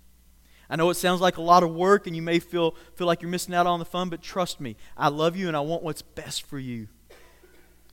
I 0.69 0.75
know 0.75 0.89
it 0.89 0.95
sounds 0.95 1.21
like 1.21 1.37
a 1.37 1.41
lot 1.41 1.61
of 1.61 1.71
work 1.71 2.07
and 2.07 2.15
you 2.15 2.23
may 2.23 2.39
feel, 2.39 2.75
feel 2.95 3.05
like 3.05 3.21
you're 3.21 3.29
missing 3.29 3.53
out 3.53 3.67
on 3.67 3.77
the 3.77 3.85
fun, 3.85 4.09
but 4.09 4.23
trust 4.23 4.59
me, 4.59 4.75
I 4.97 5.09
love 5.09 5.35
you 5.35 5.47
and 5.47 5.55
I 5.55 5.59
want 5.59 5.83
what's 5.83 6.01
best 6.01 6.47
for 6.47 6.57
you. 6.57 6.87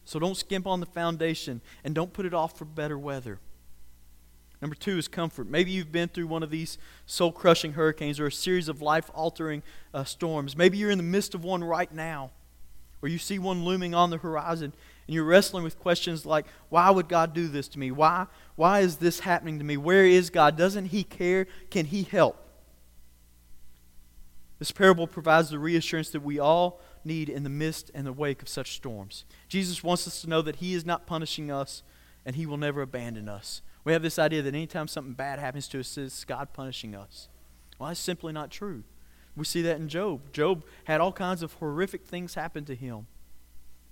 So 0.07 0.19
don't 0.19 0.37
skimp 0.37 0.67
on 0.67 0.81
the 0.81 0.87
foundation 0.87 1.61
and 1.85 1.95
don't 1.95 2.13
put 2.13 2.25
it 2.25 2.33
off 2.33 2.57
for 2.57 2.65
better 2.65 2.99
weather. 2.99 3.39
Number 4.61 4.77
two 4.77 4.99
is 4.99 5.09
comfort. 5.09 5.49
Maybe 5.49 5.71
you've 5.71 5.93
been 5.93 6.09
through 6.09 6.27
one 6.27 6.43
of 6.43 6.51
these 6.51 6.77
soul 7.07 7.33
crushing 7.33 7.73
hurricanes 7.73 8.21
or 8.21 8.27
a 8.27 8.33
series 8.33 8.69
of 8.69 8.83
life 8.83 9.11
altering 9.15 9.63
uh, 9.95 10.05
storms. 10.05 10.57
Maybe 10.57 10.77
you're 10.77 10.91
in 10.91 10.99
the 10.99 11.05
midst 11.05 11.35
of 11.35 11.45
one 11.45 11.65
right 11.65 11.91
now, 11.93 12.31
or 13.01 13.09
you 13.09 13.17
see 13.17 13.39
one 13.39 13.65
looming 13.65 13.95
on 13.95 14.11
the 14.11 14.19
horizon, 14.19 14.75
and 15.07 15.15
you're 15.15 15.25
wrestling 15.25 15.65
with 15.65 15.79
questions 15.81 16.27
like, 16.27 16.45
Why 16.69 16.91
would 16.91 17.09
God 17.09 17.33
do 17.33 17.49
this 17.49 17.69
to 17.69 17.79
me? 17.79 17.91
Why, 17.91 18.27
why 18.55 18.81
is 18.81 18.97
this 18.97 19.21
happening 19.21 19.59
to 19.59 19.65
me? 19.65 19.79
Where 19.79 20.05
is 20.05 20.29
God? 20.29 20.57
Doesn't 20.59 20.87
He 20.87 21.05
care? 21.05 21.47
Can 21.71 21.87
He 21.87 22.03
help? 22.03 22.37
This 24.59 24.73
parable 24.73 25.07
provides 25.07 25.49
the 25.49 25.59
reassurance 25.59 26.11
that 26.11 26.23
we 26.23 26.39
all 26.39 26.81
need 27.03 27.31
in 27.31 27.45
the 27.45 27.49
midst 27.49 27.91
and 27.95 28.07
the 28.07 28.13
wake 28.13 28.43
of 28.43 28.49
such 28.49 28.75
storms. 28.75 29.25
Jesus 29.49 29.83
wants 29.83 30.07
us 30.07 30.21
to 30.21 30.29
know 30.29 30.43
that 30.43 30.57
He 30.57 30.75
is 30.75 30.85
not 30.85 31.07
punishing 31.07 31.51
us 31.51 31.83
and 32.27 32.37
He 32.37 32.45
will 32.45 32.59
never 32.59 32.83
abandon 32.83 33.27
us. 33.27 33.63
We 33.91 33.95
have 33.95 34.03
this 34.03 34.21
idea 34.21 34.41
that 34.43 34.55
anytime 34.55 34.87
something 34.87 35.15
bad 35.15 35.41
happens 35.41 35.67
to 35.67 35.81
us, 35.81 35.99
it's 35.99 36.23
God 36.23 36.53
punishing 36.53 36.95
us. 36.95 37.29
Well, 37.77 37.89
that's 37.89 37.99
simply 37.99 38.33
not 38.33 38.49
true. 38.49 38.85
We 39.35 39.45
see 39.45 39.63
that 39.63 39.79
in 39.79 39.89
Job. 39.89 40.33
Job 40.33 40.63
had 40.85 41.01
all 41.01 41.11
kinds 41.11 41.43
of 41.43 41.55
horrific 41.55 42.05
things 42.05 42.35
happen 42.35 42.65
to 42.67 42.77
him. 42.77 43.09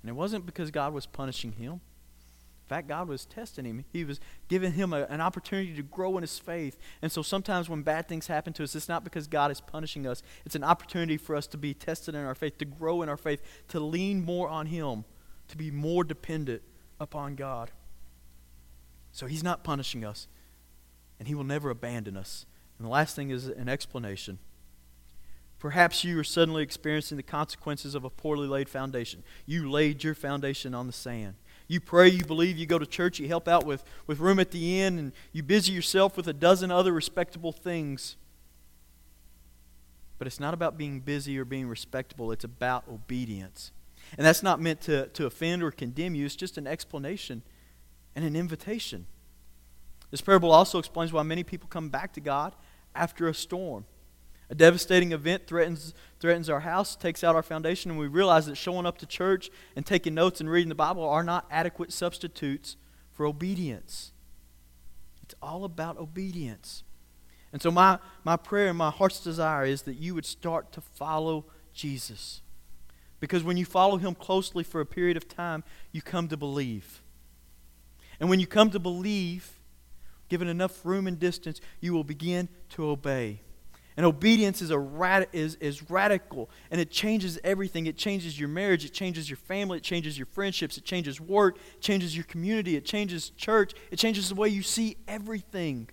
And 0.02 0.08
it 0.08 0.12
wasn't 0.12 0.46
because 0.46 0.70
God 0.70 0.94
was 0.94 1.04
punishing 1.06 1.50
him. 1.50 1.72
In 1.72 2.68
fact, 2.68 2.86
God 2.86 3.08
was 3.08 3.24
testing 3.24 3.64
him. 3.64 3.84
He 3.92 4.04
was 4.04 4.20
giving 4.46 4.74
him 4.74 4.92
a, 4.92 5.02
an 5.10 5.20
opportunity 5.20 5.74
to 5.74 5.82
grow 5.82 6.16
in 6.16 6.22
his 6.22 6.38
faith. 6.38 6.78
And 7.02 7.10
so 7.10 7.20
sometimes 7.20 7.68
when 7.68 7.82
bad 7.82 8.06
things 8.06 8.28
happen 8.28 8.52
to 8.52 8.62
us, 8.62 8.76
it's 8.76 8.88
not 8.88 9.02
because 9.02 9.26
God 9.26 9.50
is 9.50 9.60
punishing 9.60 10.06
us. 10.06 10.22
It's 10.46 10.54
an 10.54 10.62
opportunity 10.62 11.16
for 11.16 11.34
us 11.34 11.48
to 11.48 11.58
be 11.58 11.74
tested 11.74 12.14
in 12.14 12.24
our 12.24 12.36
faith, 12.36 12.56
to 12.58 12.64
grow 12.64 13.02
in 13.02 13.08
our 13.08 13.16
faith, 13.16 13.42
to 13.66 13.80
lean 13.80 14.24
more 14.24 14.48
on 14.48 14.66
Him, 14.66 15.06
to 15.48 15.56
be 15.56 15.72
more 15.72 16.04
dependent 16.04 16.62
upon 17.00 17.34
God. 17.34 17.72
So 19.18 19.26
He's 19.26 19.42
not 19.42 19.64
punishing 19.64 20.04
us, 20.04 20.28
and 21.18 21.26
He 21.26 21.34
will 21.34 21.42
never 21.42 21.70
abandon 21.70 22.16
us. 22.16 22.46
And 22.78 22.86
the 22.86 22.88
last 22.88 23.16
thing 23.16 23.30
is 23.30 23.48
an 23.48 23.68
explanation. 23.68 24.38
Perhaps 25.58 26.04
you 26.04 26.16
are 26.20 26.24
suddenly 26.24 26.62
experiencing 26.62 27.16
the 27.16 27.24
consequences 27.24 27.96
of 27.96 28.04
a 28.04 28.10
poorly 28.10 28.46
laid 28.46 28.68
foundation. 28.68 29.24
You 29.44 29.68
laid 29.68 30.04
your 30.04 30.14
foundation 30.14 30.72
on 30.72 30.86
the 30.86 30.92
sand. 30.92 31.34
You 31.66 31.80
pray, 31.80 32.08
you 32.08 32.24
believe, 32.24 32.58
you 32.58 32.66
go 32.66 32.78
to 32.78 32.86
church, 32.86 33.18
you 33.18 33.26
help 33.26 33.48
out 33.48 33.66
with, 33.66 33.82
with 34.06 34.20
room 34.20 34.38
at 34.38 34.52
the 34.52 34.80
inn, 34.80 35.00
and 35.00 35.12
you 35.32 35.42
busy 35.42 35.72
yourself 35.72 36.16
with 36.16 36.28
a 36.28 36.32
dozen 36.32 36.70
other 36.70 36.92
respectable 36.92 37.50
things. 37.50 38.14
But 40.18 40.28
it's 40.28 40.38
not 40.38 40.54
about 40.54 40.78
being 40.78 41.00
busy 41.00 41.36
or 41.40 41.44
being 41.44 41.66
respectable, 41.66 42.30
it's 42.30 42.44
about 42.44 42.84
obedience. 42.88 43.72
And 44.16 44.24
that's 44.24 44.44
not 44.44 44.60
meant 44.60 44.80
to, 44.82 45.08
to 45.08 45.26
offend 45.26 45.64
or 45.64 45.72
condemn 45.72 46.14
you, 46.14 46.24
it's 46.24 46.36
just 46.36 46.56
an 46.56 46.68
explanation 46.68 47.42
and 48.18 48.26
an 48.26 48.34
invitation. 48.34 49.06
This 50.10 50.20
parable 50.20 50.50
also 50.50 50.80
explains 50.80 51.12
why 51.12 51.22
many 51.22 51.44
people 51.44 51.68
come 51.68 51.88
back 51.88 52.12
to 52.14 52.20
God 52.20 52.56
after 52.92 53.28
a 53.28 53.34
storm. 53.34 53.84
A 54.50 54.56
devastating 54.56 55.12
event 55.12 55.46
threatens, 55.46 55.94
threatens 56.18 56.50
our 56.50 56.58
house, 56.58 56.96
takes 56.96 57.22
out 57.22 57.36
our 57.36 57.44
foundation, 57.44 57.92
and 57.92 58.00
we 58.00 58.08
realize 58.08 58.46
that 58.46 58.56
showing 58.56 58.86
up 58.86 58.98
to 58.98 59.06
church 59.06 59.50
and 59.76 59.86
taking 59.86 60.14
notes 60.14 60.40
and 60.40 60.50
reading 60.50 60.68
the 60.68 60.74
Bible 60.74 61.08
are 61.08 61.22
not 61.22 61.46
adequate 61.48 61.92
substitutes 61.92 62.76
for 63.12 63.24
obedience. 63.24 64.10
It's 65.22 65.36
all 65.40 65.62
about 65.62 65.96
obedience. 65.96 66.82
And 67.52 67.62
so, 67.62 67.70
my, 67.70 68.00
my 68.24 68.36
prayer 68.36 68.66
and 68.66 68.78
my 68.78 68.90
heart's 68.90 69.20
desire 69.20 69.64
is 69.64 69.82
that 69.82 69.94
you 69.94 70.12
would 70.16 70.26
start 70.26 70.72
to 70.72 70.80
follow 70.80 71.44
Jesus. 71.72 72.42
Because 73.20 73.44
when 73.44 73.56
you 73.56 73.64
follow 73.64 73.96
him 73.96 74.16
closely 74.16 74.64
for 74.64 74.80
a 74.80 74.86
period 74.86 75.16
of 75.16 75.28
time, 75.28 75.62
you 75.92 76.02
come 76.02 76.26
to 76.26 76.36
believe. 76.36 77.00
And 78.20 78.28
when 78.28 78.40
you 78.40 78.46
come 78.46 78.70
to 78.70 78.78
believe, 78.78 79.58
given 80.28 80.48
enough 80.48 80.84
room 80.84 81.06
and 81.06 81.18
distance, 81.18 81.60
you 81.80 81.92
will 81.92 82.04
begin 82.04 82.48
to 82.70 82.88
obey. 82.88 83.40
And 83.96 84.06
obedience 84.06 84.62
is, 84.62 84.70
a 84.70 84.78
rad- 84.78 85.28
is, 85.32 85.56
is 85.56 85.90
radical, 85.90 86.50
and 86.70 86.80
it 86.80 86.90
changes 86.90 87.38
everything. 87.42 87.86
It 87.86 87.96
changes 87.96 88.38
your 88.38 88.48
marriage, 88.48 88.84
it 88.84 88.92
changes 88.92 89.28
your 89.28 89.36
family, 89.36 89.78
it 89.78 89.84
changes 89.84 90.16
your 90.16 90.26
friendships, 90.26 90.78
it 90.78 90.84
changes 90.84 91.20
work, 91.20 91.56
it 91.74 91.80
changes 91.80 92.14
your 92.14 92.24
community, 92.24 92.76
it 92.76 92.84
changes 92.84 93.30
church, 93.30 93.72
it 93.90 93.96
changes 93.96 94.28
the 94.28 94.36
way 94.36 94.48
you 94.48 94.62
see 94.62 94.96
everything. 95.08 95.88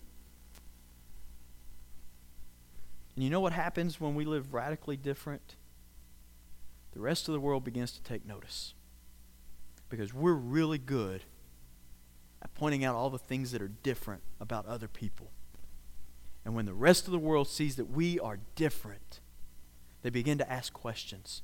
And 3.15 3.23
you 3.23 3.29
know 3.29 3.39
what 3.39 3.53
happens 3.53 3.99
when 3.99 4.13
we 4.13 4.25
live 4.25 4.53
radically 4.53 4.97
different? 4.97 5.55
The 6.91 6.99
rest 6.99 7.27
of 7.27 7.33
the 7.33 7.39
world 7.39 7.63
begins 7.63 7.91
to 7.93 8.03
take 8.03 8.25
notice. 8.25 8.73
Because 9.89 10.13
we're 10.13 10.33
really 10.33 10.77
good 10.77 11.23
pointing 12.55 12.83
out 12.83 12.95
all 12.95 13.09
the 13.09 13.17
things 13.17 13.51
that 13.51 13.61
are 13.61 13.71
different 13.83 14.21
about 14.39 14.65
other 14.65 14.87
people. 14.87 15.31
And 16.43 16.53
when 16.55 16.65
the 16.65 16.73
rest 16.73 17.05
of 17.05 17.11
the 17.11 17.19
world 17.19 17.47
sees 17.47 17.75
that 17.75 17.89
we 17.89 18.19
are 18.19 18.39
different, 18.55 19.19
they 20.03 20.09
begin 20.09 20.37
to 20.37 20.51
ask 20.51 20.71
questions. 20.71 21.41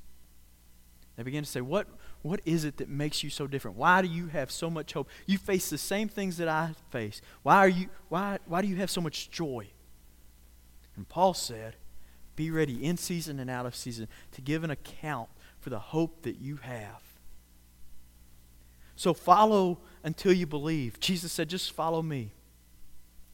They 1.16 1.22
begin 1.22 1.44
to 1.44 1.50
say, 1.50 1.60
what, 1.60 1.88
what 2.22 2.40
is 2.44 2.64
it 2.64 2.78
that 2.78 2.88
makes 2.88 3.22
you 3.22 3.28
so 3.28 3.46
different? 3.46 3.76
Why 3.76 4.00
do 4.00 4.08
you 4.08 4.28
have 4.28 4.50
so 4.50 4.70
much 4.70 4.92
hope? 4.92 5.08
You 5.26 5.38
face 5.38 5.68
the 5.68 5.78
same 5.78 6.08
things 6.08 6.36
that 6.38 6.48
I 6.48 6.70
face. 6.90 7.20
Why, 7.42 7.56
are 7.56 7.68
you, 7.68 7.88
why, 8.08 8.38
why 8.46 8.62
do 8.62 8.68
you 8.68 8.76
have 8.76 8.90
so 8.90 9.00
much 9.00 9.30
joy? 9.30 9.66
And 10.96 11.08
Paul 11.08 11.34
said, 11.34 11.76
Be 12.36 12.50
ready 12.50 12.84
in 12.84 12.96
season 12.96 13.40
and 13.40 13.50
out 13.50 13.66
of 13.66 13.74
season 13.74 14.08
to 14.32 14.40
give 14.40 14.64
an 14.64 14.70
account 14.70 15.28
for 15.58 15.70
the 15.70 15.78
hope 15.78 16.22
that 16.22 16.40
you 16.40 16.56
have. 16.56 17.02
So 18.96 19.12
follow 19.12 19.80
until 20.04 20.32
you 20.32 20.46
believe. 20.46 20.98
Jesus 21.00 21.32
said, 21.32 21.48
just 21.48 21.72
follow 21.72 22.02
me. 22.02 22.32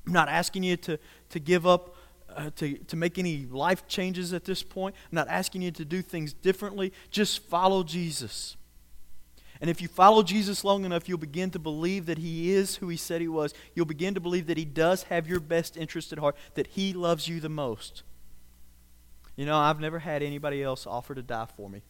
I'm 0.07 0.13
not 0.13 0.29
asking 0.29 0.63
you 0.63 0.77
to, 0.79 0.99
to 1.31 1.39
give 1.39 1.67
up, 1.67 1.97
uh, 2.35 2.51
to, 2.57 2.77
to 2.77 2.97
make 2.97 3.19
any 3.19 3.47
life 3.51 3.87
changes 3.89 4.33
at 4.33 4.45
this 4.45 4.63
point. 4.63 4.95
I'm 5.11 5.17
not 5.17 5.29
asking 5.29 5.63
you 5.63 5.71
to 5.73 5.85
do 5.85 6.03
things 6.03 6.33
differently. 6.33 6.93
Just 7.11 7.43
follow 7.43 7.83
Jesus. 7.83 8.57
And 9.61 9.69
if 9.69 9.83
you 9.83 9.89
follow 9.89 10.23
Jesus 10.23 10.63
long 10.63 10.85
enough, 10.85 11.09
you'll 11.09 11.19
begin 11.19 11.51
to 11.51 11.59
believe 11.59 12.07
that 12.07 12.19
He 12.19 12.53
is 12.53 12.77
who 12.77 12.89
He 12.89 12.97
said 12.97 13.21
He 13.21 13.29
was. 13.29 13.53
You'll 13.75 13.87
begin 13.87 14.15
to 14.15 14.21
believe 14.21 14.47
that 14.47 14.57
He 14.57 14.65
does 14.65 15.05
have 15.05 15.27
your 15.27 15.41
best 15.41 15.77
interest 15.77 16.13
at 16.13 16.19
heart, 16.19 16.37
that 16.55 16.69
He 16.69 16.93
loves 16.93 17.29
you 17.29 17.41
the 17.41 17.49
most. 17.49 18.03
You 19.37 19.47
know, 19.47 19.57
I've 19.57 19.81
never 19.81 19.99
had 19.99 20.23
anybody 20.23 20.63
else 20.63 20.87
offer 20.87 21.15
to 21.15 21.23
die 21.23 21.47
for 21.57 21.69
me. 21.69 21.83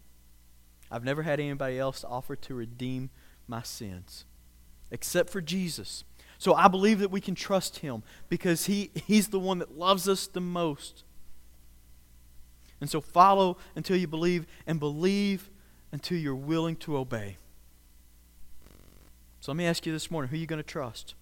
I've 0.91 1.05
never 1.05 1.23
had 1.23 1.41
anybody 1.41 1.79
else 1.79 2.05
offer 2.05 2.37
to 2.37 2.55
redeem 2.55 3.11
my 3.47 3.63
sins, 3.63 4.25
except 4.91 5.31
for 5.31 5.41
Jesus. 5.41 6.05
So 6.39 6.55
I 6.55 6.69
believe 6.69 7.01
that 7.01 7.11
we 7.11 7.21
can 7.21 7.35
trust 7.35 7.79
him 7.79 8.03
because 8.29 8.67
he, 8.67 8.91
he's 9.07 9.29
the 9.29 9.41
one 9.41 9.59
that 9.59 9.77
loves 9.77 10.09
us 10.09 10.27
the 10.27 10.41
most. 10.41 11.05
And 12.81 12.89
so 12.89 13.01
follow 13.01 13.57
until 13.75 13.97
you 13.97 14.07
believe, 14.07 14.47
and 14.67 14.79
believe 14.79 15.51
until 15.91 16.17
you're 16.17 16.35
willing 16.35 16.77
to 16.77 16.97
obey. 16.97 17.39
So 19.41 19.53
let 19.53 19.57
me 19.57 19.67
ask 19.67 19.85
you 19.85 19.93
this 19.93 20.11
morning 20.11 20.31
who 20.31 20.37
are 20.37 20.41
you 20.41 20.47
going 20.47 20.59
to 20.59 20.63
trust? 20.63 21.15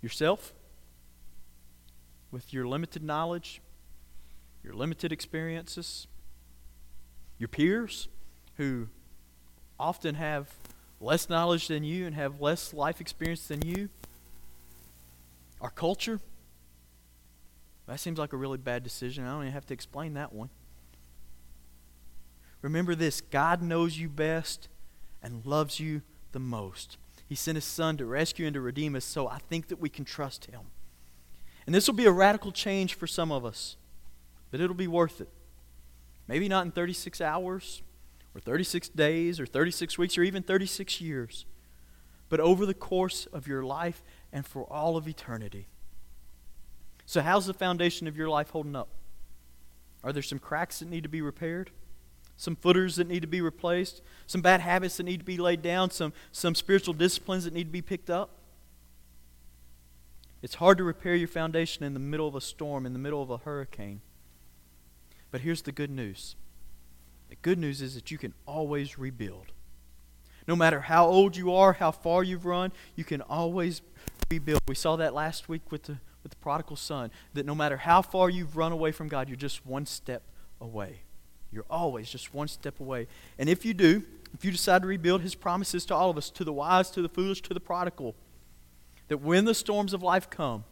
Yourself? 0.00 0.52
With 2.30 2.52
your 2.52 2.66
limited 2.66 3.02
knowledge, 3.02 3.60
your 4.62 4.72
limited 4.72 5.12
experiences? 5.12 6.06
Your 7.38 7.48
peers 7.48 8.08
who 8.56 8.88
often 9.78 10.14
have 10.14 10.54
less 11.00 11.28
knowledge 11.28 11.68
than 11.68 11.84
you 11.84 12.06
and 12.06 12.14
have 12.14 12.40
less 12.40 12.72
life 12.72 13.00
experience 13.00 13.46
than 13.46 13.62
you? 13.62 13.88
Our 15.60 15.70
culture? 15.70 16.20
That 17.86 18.00
seems 18.00 18.18
like 18.18 18.32
a 18.32 18.36
really 18.36 18.58
bad 18.58 18.82
decision. 18.82 19.24
I 19.24 19.30
don't 19.30 19.42
even 19.42 19.52
have 19.52 19.66
to 19.66 19.74
explain 19.74 20.14
that 20.14 20.32
one. 20.32 20.50
remember 22.62 22.94
this 22.94 23.20
God 23.20 23.62
knows 23.62 23.98
you 23.98 24.08
best 24.08 24.68
and 25.22 25.46
loves 25.46 25.78
you 25.78 26.02
the 26.32 26.40
most. 26.40 26.96
He 27.28 27.34
sent 27.34 27.56
his 27.56 27.64
son 27.64 27.96
to 27.96 28.06
rescue 28.06 28.46
and 28.46 28.54
to 28.54 28.60
redeem 28.60 28.94
us, 28.94 29.04
so 29.04 29.28
I 29.28 29.38
think 29.38 29.68
that 29.68 29.80
we 29.80 29.88
can 29.88 30.04
trust 30.04 30.46
him. 30.46 30.60
And 31.64 31.74
this 31.74 31.88
will 31.88 31.94
be 31.94 32.06
a 32.06 32.12
radical 32.12 32.52
change 32.52 32.94
for 32.94 33.06
some 33.06 33.32
of 33.32 33.44
us, 33.44 33.76
but 34.50 34.60
it'll 34.60 34.76
be 34.76 34.86
worth 34.86 35.20
it. 35.20 35.28
Maybe 36.28 36.48
not 36.48 36.64
in 36.64 36.72
36 36.72 37.20
hours, 37.20 37.82
or 38.36 38.40
36 38.40 38.90
days, 38.90 39.40
or 39.40 39.46
36 39.46 39.96
weeks, 39.96 40.18
or 40.18 40.22
even 40.22 40.42
36 40.42 41.00
years, 41.00 41.46
but 42.28 42.38
over 42.38 42.66
the 42.66 42.74
course 42.74 43.24
of 43.32 43.48
your 43.48 43.62
life 43.62 44.04
and 44.30 44.44
for 44.44 44.64
all 44.64 44.98
of 44.98 45.08
eternity. 45.08 45.68
So, 47.06 47.22
how's 47.22 47.46
the 47.46 47.54
foundation 47.54 48.06
of 48.06 48.14
your 48.14 48.28
life 48.28 48.50
holding 48.50 48.76
up? 48.76 48.88
Are 50.04 50.12
there 50.12 50.22
some 50.22 50.38
cracks 50.38 50.80
that 50.80 50.90
need 50.90 51.02
to 51.04 51.08
be 51.08 51.22
repaired? 51.22 51.70
Some 52.36 52.56
footers 52.56 52.96
that 52.96 53.08
need 53.08 53.20
to 53.20 53.26
be 53.26 53.40
replaced? 53.40 54.02
Some 54.26 54.42
bad 54.42 54.60
habits 54.60 54.98
that 54.98 55.04
need 55.04 55.20
to 55.20 55.24
be 55.24 55.38
laid 55.38 55.62
down? 55.62 55.90
Some, 55.90 56.12
some 56.30 56.54
spiritual 56.54 56.92
disciplines 56.92 57.44
that 57.44 57.54
need 57.54 57.64
to 57.64 57.72
be 57.72 57.80
picked 57.80 58.10
up? 58.10 58.30
It's 60.42 60.56
hard 60.56 60.76
to 60.76 60.84
repair 60.84 61.14
your 61.14 61.28
foundation 61.28 61.84
in 61.84 61.94
the 61.94 62.00
middle 62.00 62.28
of 62.28 62.34
a 62.34 62.42
storm, 62.42 62.84
in 62.84 62.92
the 62.92 62.98
middle 62.98 63.22
of 63.22 63.30
a 63.30 63.38
hurricane. 63.38 64.02
But 65.30 65.40
here's 65.40 65.62
the 65.62 65.72
good 65.72 65.90
news 65.90 66.36
the 67.28 67.36
good 67.36 67.58
news 67.58 67.82
is 67.82 67.94
that 67.94 68.10
you 68.10 68.18
can 68.18 68.34
always 68.46 68.98
rebuild. 68.98 69.52
No 70.46 70.54
matter 70.54 70.80
how 70.80 71.06
old 71.06 71.36
you 71.36 71.52
are, 71.52 71.72
how 71.72 71.90
far 71.90 72.22
you've 72.22 72.46
run, 72.46 72.72
you 72.94 73.04
can 73.04 73.20
always 73.20 73.82
rebuild. 74.30 74.60
We 74.68 74.74
saw 74.74 74.96
that 74.96 75.12
last 75.12 75.48
week 75.48 75.72
with 75.72 75.84
the, 75.84 75.98
with 76.22 76.30
the 76.30 76.36
prodigal 76.36 76.76
son, 76.76 77.10
that 77.34 77.46
no 77.46 77.54
matter 77.54 77.76
how 77.76 78.02
far 78.02 78.30
you've 78.30 78.56
run 78.56 78.72
away 78.72 78.92
from 78.92 79.08
God, 79.08 79.28
you're 79.28 79.36
just 79.36 79.66
one 79.66 79.86
step 79.86 80.22
away. 80.60 81.00
You're 81.50 81.66
always 81.68 82.08
just 82.10 82.32
one 82.32 82.48
step 82.48 82.80
away. 82.80 83.08
And 83.38 83.48
if 83.48 83.64
you 83.64 83.74
do, 83.74 84.04
if 84.34 84.44
you 84.44 84.52
decide 84.52 84.82
to 84.82 84.88
rebuild, 84.88 85.22
his 85.22 85.34
promises 85.34 85.84
to 85.86 85.94
all 85.94 86.10
of 86.10 86.16
us, 86.16 86.30
to 86.30 86.44
the 86.44 86.52
wise, 86.52 86.90
to 86.90 87.02
the 87.02 87.08
foolish, 87.08 87.42
to 87.42 87.54
the 87.54 87.60
prodigal, 87.60 88.14
that 89.08 89.18
when 89.18 89.44
the 89.44 89.54
storms 89.54 89.92
of 89.92 90.02
life 90.02 90.28
come, 90.30 90.64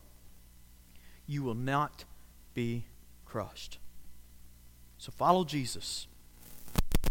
you 1.27 1.43
will 1.43 1.55
not 1.55 2.05
be 2.53 2.85
crushed. 3.25 3.79
So 4.99 5.11
follow 5.11 5.45
Jesus. 5.45 6.07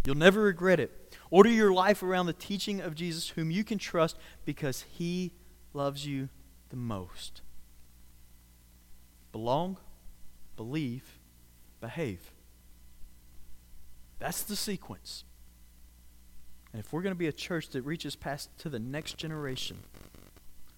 You'll 0.05 0.15
never 0.15 0.41
regret 0.41 0.79
it. 0.79 1.17
Order 1.29 1.49
your 1.49 1.73
life 1.73 2.03
around 2.03 2.25
the 2.25 2.33
teaching 2.33 2.81
of 2.81 2.95
Jesus, 2.95 3.29
whom 3.29 3.51
you 3.51 3.63
can 3.63 3.77
trust 3.77 4.17
because 4.45 4.85
he 4.89 5.33
loves 5.73 6.05
you 6.05 6.29
the 6.69 6.75
most. 6.75 7.41
Belong, 9.31 9.77
believe, 10.55 11.19
behave. 11.81 12.31
That's 14.19 14.43
the 14.43 14.55
sequence. 14.55 15.23
And 16.71 16.79
if 16.79 16.91
we're 16.91 17.01
going 17.01 17.15
to 17.15 17.19
be 17.19 17.27
a 17.27 17.33
church 17.33 17.69
that 17.69 17.83
reaches 17.83 18.15
past 18.15 18.49
to 18.59 18.69
the 18.69 18.79
next 18.79 19.17
generation, 19.17 19.77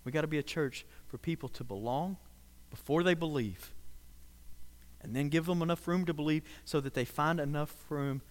we 0.04 0.12
got 0.12 0.22
to 0.22 0.28
be 0.28 0.38
a 0.38 0.44
church 0.44 0.86
for 1.08 1.18
people 1.18 1.50
to 1.50 1.64
belong 1.64 2.18
before 2.70 3.04
they 3.04 3.14
believe. 3.14 3.74
And 5.02 5.16
then 5.16 5.30
give 5.30 5.46
them 5.46 5.62
enough 5.62 5.88
room 5.88 6.06
to 6.06 6.14
believe 6.14 6.44
so 6.64 6.80
that 6.82 6.94
they 6.94 7.06
find 7.06 7.40
enough 7.40 7.74
room 7.90 8.22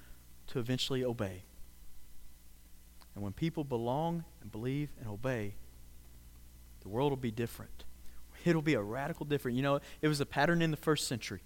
to 0.48 0.58
eventually 0.58 1.04
obey. 1.04 1.42
And 3.14 3.22
when 3.22 3.32
people 3.32 3.64
belong 3.64 4.24
and 4.40 4.50
believe 4.50 4.90
and 5.00 5.08
obey, 5.08 5.54
the 6.82 6.88
world 6.88 7.10
will 7.10 7.16
be 7.16 7.30
different. 7.30 7.84
It'll 8.44 8.62
be 8.62 8.74
a 8.74 8.82
radical 8.82 9.24
different. 9.24 9.56
You 9.56 9.62
know, 9.62 9.80
it 10.02 10.08
was 10.08 10.20
a 10.20 10.26
pattern 10.26 10.62
in 10.62 10.70
the 10.70 10.76
first 10.76 11.06
century. 11.06 11.40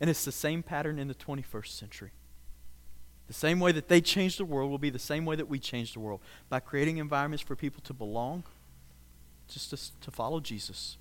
And 0.00 0.10
it's 0.10 0.24
the 0.24 0.32
same 0.32 0.62
pattern 0.62 0.98
in 0.98 1.08
the 1.08 1.14
21st 1.14 1.68
century. 1.68 2.10
The 3.26 3.34
same 3.34 3.58
way 3.58 3.72
that 3.72 3.88
they 3.88 4.00
changed 4.00 4.38
the 4.38 4.44
world 4.44 4.70
will 4.70 4.78
be 4.78 4.90
the 4.90 4.98
same 4.98 5.24
way 5.24 5.36
that 5.36 5.48
we 5.48 5.58
change 5.58 5.94
the 5.94 6.00
world 6.00 6.20
by 6.48 6.60
creating 6.60 6.98
environments 6.98 7.42
for 7.42 7.56
people 7.56 7.82
to 7.84 7.94
belong, 7.94 8.44
just 9.48 9.70
to, 9.70 10.00
to 10.00 10.10
follow 10.10 10.40
Jesus, 10.40 10.98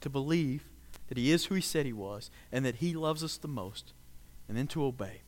to 0.00 0.10
believe 0.10 0.64
that 1.08 1.16
He 1.16 1.30
is 1.30 1.46
who 1.46 1.54
He 1.54 1.62
said 1.62 1.86
He 1.86 1.92
was, 1.92 2.30
and 2.52 2.64
that 2.66 2.76
He 2.76 2.92
loves 2.92 3.24
us 3.24 3.38
the 3.38 3.48
most, 3.48 3.94
and 4.46 4.58
then 4.58 4.66
to 4.68 4.84
obey. 4.84 5.22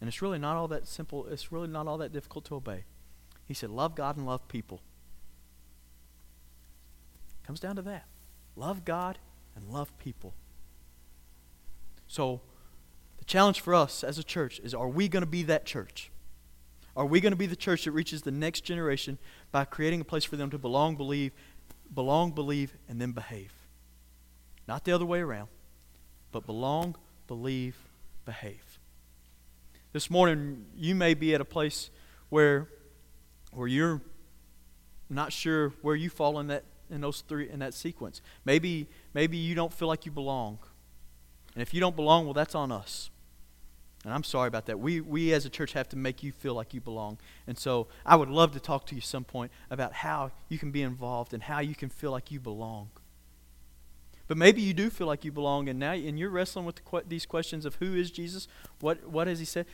And 0.00 0.08
it's 0.08 0.22
really 0.22 0.38
not 0.38 0.56
all 0.56 0.68
that 0.68 0.86
simple, 0.86 1.26
it's 1.26 1.50
really 1.50 1.68
not 1.68 1.86
all 1.86 1.98
that 1.98 2.12
difficult 2.12 2.44
to 2.46 2.54
obey. 2.54 2.84
He 3.44 3.54
said, 3.54 3.70
Love 3.70 3.94
God 3.94 4.16
and 4.16 4.26
love 4.26 4.46
people. 4.48 4.80
Comes 7.44 7.60
down 7.60 7.76
to 7.76 7.82
that. 7.82 8.04
Love 8.56 8.84
God 8.84 9.18
and 9.56 9.68
love 9.68 9.96
people. 9.98 10.34
So, 12.06 12.40
the 13.18 13.24
challenge 13.24 13.60
for 13.60 13.74
us 13.74 14.04
as 14.04 14.18
a 14.18 14.24
church 14.24 14.60
is 14.62 14.74
are 14.74 14.88
we 14.88 15.08
going 15.08 15.22
to 15.22 15.26
be 15.26 15.42
that 15.44 15.64
church? 15.64 16.10
Are 16.94 17.06
we 17.06 17.20
going 17.20 17.32
to 17.32 17.36
be 17.36 17.46
the 17.46 17.56
church 17.56 17.84
that 17.84 17.92
reaches 17.92 18.22
the 18.22 18.30
next 18.30 18.62
generation 18.62 19.18
by 19.52 19.64
creating 19.64 20.00
a 20.00 20.04
place 20.04 20.24
for 20.24 20.36
them 20.36 20.50
to 20.50 20.58
belong, 20.58 20.96
believe, 20.96 21.32
belong, 21.94 22.32
believe, 22.32 22.76
and 22.88 23.00
then 23.00 23.12
behave? 23.12 23.52
Not 24.66 24.84
the 24.84 24.92
other 24.92 25.06
way 25.06 25.20
around, 25.20 25.48
but 26.32 26.44
belong, 26.44 26.96
believe, 27.28 27.76
behave. 28.24 28.67
This 29.92 30.10
morning, 30.10 30.66
you 30.76 30.94
may 30.94 31.14
be 31.14 31.34
at 31.34 31.40
a 31.40 31.46
place 31.46 31.90
where, 32.28 32.68
where 33.52 33.66
you're 33.66 34.02
not 35.08 35.32
sure 35.32 35.70
where 35.80 35.96
you 35.96 36.10
fall 36.10 36.38
in 36.38 36.48
that 36.48 36.64
in 36.90 37.00
those 37.00 37.22
three 37.22 37.48
in 37.48 37.58
that 37.60 37.74
sequence. 37.74 38.20
Maybe 38.44 38.86
maybe 39.14 39.36
you 39.36 39.54
don't 39.54 39.72
feel 39.72 39.88
like 39.88 40.04
you 40.04 40.12
belong. 40.12 40.58
And 41.54 41.62
if 41.62 41.72
you 41.72 41.80
don't 41.80 41.96
belong, 41.96 42.24
well 42.24 42.34
that's 42.34 42.54
on 42.54 42.70
us. 42.70 43.10
And 44.04 44.12
I'm 44.12 44.24
sorry 44.24 44.46
about 44.46 44.66
that. 44.66 44.78
We, 44.78 45.00
we 45.00 45.32
as 45.32 45.44
a 45.44 45.50
church 45.50 45.72
have 45.72 45.88
to 45.88 45.96
make 45.96 46.22
you 46.22 46.30
feel 46.32 46.54
like 46.54 46.72
you 46.72 46.80
belong. 46.80 47.18
And 47.46 47.58
so 47.58 47.88
I 48.06 48.14
would 48.14 48.28
love 48.28 48.52
to 48.52 48.60
talk 48.60 48.86
to 48.86 48.94
you 48.94 49.00
some 49.00 49.24
point 49.24 49.50
about 49.70 49.92
how 49.92 50.30
you 50.48 50.58
can 50.58 50.70
be 50.70 50.82
involved 50.82 51.34
and 51.34 51.42
how 51.42 51.58
you 51.58 51.74
can 51.74 51.88
feel 51.88 52.12
like 52.12 52.30
you 52.30 52.38
belong. 52.38 52.90
But 54.28 54.36
maybe 54.36 54.60
you 54.60 54.74
do 54.74 54.90
feel 54.90 55.06
like 55.06 55.24
you 55.24 55.32
belong, 55.32 55.68
and 55.68 55.78
now 55.78 55.92
and 55.92 56.18
you're 56.18 56.30
wrestling 56.30 56.66
with 56.66 56.76
the, 56.76 57.02
these 57.08 57.26
questions 57.26 57.64
of 57.64 57.76
who 57.76 57.94
is 57.94 58.10
Jesus, 58.10 58.46
what 58.80 59.08
what 59.08 59.26
has 59.26 59.38
He 59.38 59.44
said. 59.44 59.66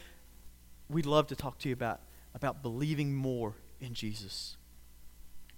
We'd 0.89 1.07
love 1.07 1.27
to 1.27 1.37
talk 1.37 1.59
to 1.59 1.69
you 1.69 1.73
about 1.73 2.01
about 2.35 2.63
believing 2.63 3.15
more 3.15 3.55
in 3.81 3.95
Jesus. 3.95 4.57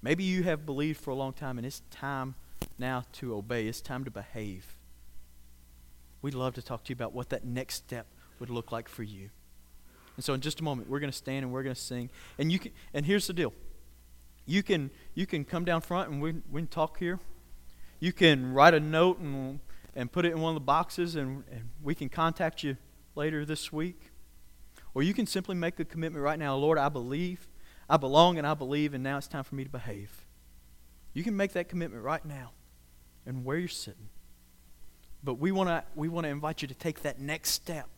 Maybe 0.03 0.25
you 0.25 0.43
have 0.45 0.65
believed 0.65 1.01
for 1.01 1.11
a 1.11 1.15
long 1.15 1.35
time, 1.35 1.59
and 1.59 1.67
it's 1.67 1.83
time 1.91 2.35
now 2.79 3.05
to 3.13 3.35
obey. 3.35 3.67
It's 3.67 3.83
time 3.83 4.05
to 4.05 4.11
behave. 4.11 4.77
We'd 6.23 6.35
love 6.35 6.55
to 6.55 6.63
talk 6.63 6.85
to 6.85 6.91
you 6.91 6.95
about 6.95 7.13
what 7.13 7.29
that 7.29 7.45
next 7.45 7.77
step 7.77 8.07
would 8.41 8.51
look 8.51 8.73
like 8.73 8.89
for 8.89 9.03
you. 9.03 9.31
And 10.17 10.25
so 10.25 10.33
in 10.33 10.41
just 10.41 10.61
a 10.61 10.65
moment, 10.65 10.89
we're 10.89 11.01
going 11.01 11.13
to 11.13 11.17
stand 11.17 11.45
and 11.45 11.53
we're 11.53 11.63
going 11.63 11.75
to 11.75 11.81
sing. 11.81 12.11
And 12.39 12.51
you 12.51 12.59
can 12.59 12.73
and 12.95 13.05
here's 13.05 13.27
the 13.27 13.33
deal. 13.33 13.53
You 14.47 14.63
can 14.63 14.91
you 15.15 15.27
can 15.27 15.45
come 15.45 15.65
down 15.65 15.83
front 15.83 16.11
and 16.11 16.23
we, 16.23 16.35
we 16.51 16.63
can 16.63 16.69
talk 16.69 16.99
here. 16.99 17.21
You 17.99 18.13
can 18.13 18.53
write 18.53 18.75
a 18.75 18.81
note 18.81 19.19
and 19.19 19.61
and 19.97 20.13
put 20.13 20.27
it 20.27 20.33
in 20.33 20.41
one 20.41 20.51
of 20.51 20.55
the 20.55 20.65
boxes 20.65 21.17
and, 21.17 21.43
and 21.51 21.71
we 21.83 21.95
can 21.95 22.11
contact 22.11 22.63
you 22.63 22.77
later 23.15 23.47
this 23.47 23.73
week. 23.73 24.13
Or 24.95 25.03
you 25.03 25.15
can 25.15 25.27
simply 25.27 25.55
make 25.55 25.81
a 25.81 25.85
commitment 25.85 26.23
right 26.23 26.39
now, 26.39 26.55
Lord, 26.55 26.79
I 26.79 26.91
believe, 26.91 27.49
I 27.89 27.97
belong 27.97 28.37
and 28.37 28.47
I 28.47 28.55
believe, 28.55 28.93
and 28.93 29.03
now 29.03 29.17
it's 29.17 29.27
time 29.27 29.43
for 29.43 29.55
me 29.55 29.65
to 29.65 29.71
behave. 29.71 30.27
You 31.15 31.25
can 31.25 31.35
make 31.35 31.55
that 31.55 31.71
commitment 31.71 32.05
right 32.05 32.25
now 32.25 32.53
and 33.25 33.43
where 33.45 33.57
you're 33.57 33.69
sitting. 33.69 34.11
But 35.25 35.39
we 35.39 35.51
want 35.51 35.71
to 35.71 35.83
we 35.95 36.09
want 36.09 36.25
to 36.25 36.31
invite 36.31 36.63
you 36.63 36.69
to 36.69 36.75
take 36.75 37.03
that 37.03 37.19
next 37.19 37.51
step 37.51 37.89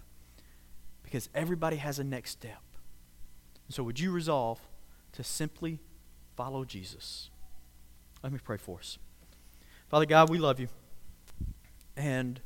because 1.03 1.29
everybody 1.35 1.77
has 1.77 1.99
a 1.99 2.05
next 2.05 2.31
step. 2.31 2.63
So, 3.69 3.83
would 3.83 4.01
you 4.01 4.13
resolve 4.13 4.61
to 5.13 5.25
simply 5.25 5.81
follow 6.37 6.65
Jesus? 6.65 7.29
Let 8.23 8.33
me 8.33 8.39
pray 8.43 8.57
for 8.57 8.79
us. 8.79 8.99
Father 9.89 10.07
God, 10.07 10.31
we 10.31 10.39
love 10.39 10.61
you. 10.61 10.69
And 11.97 12.41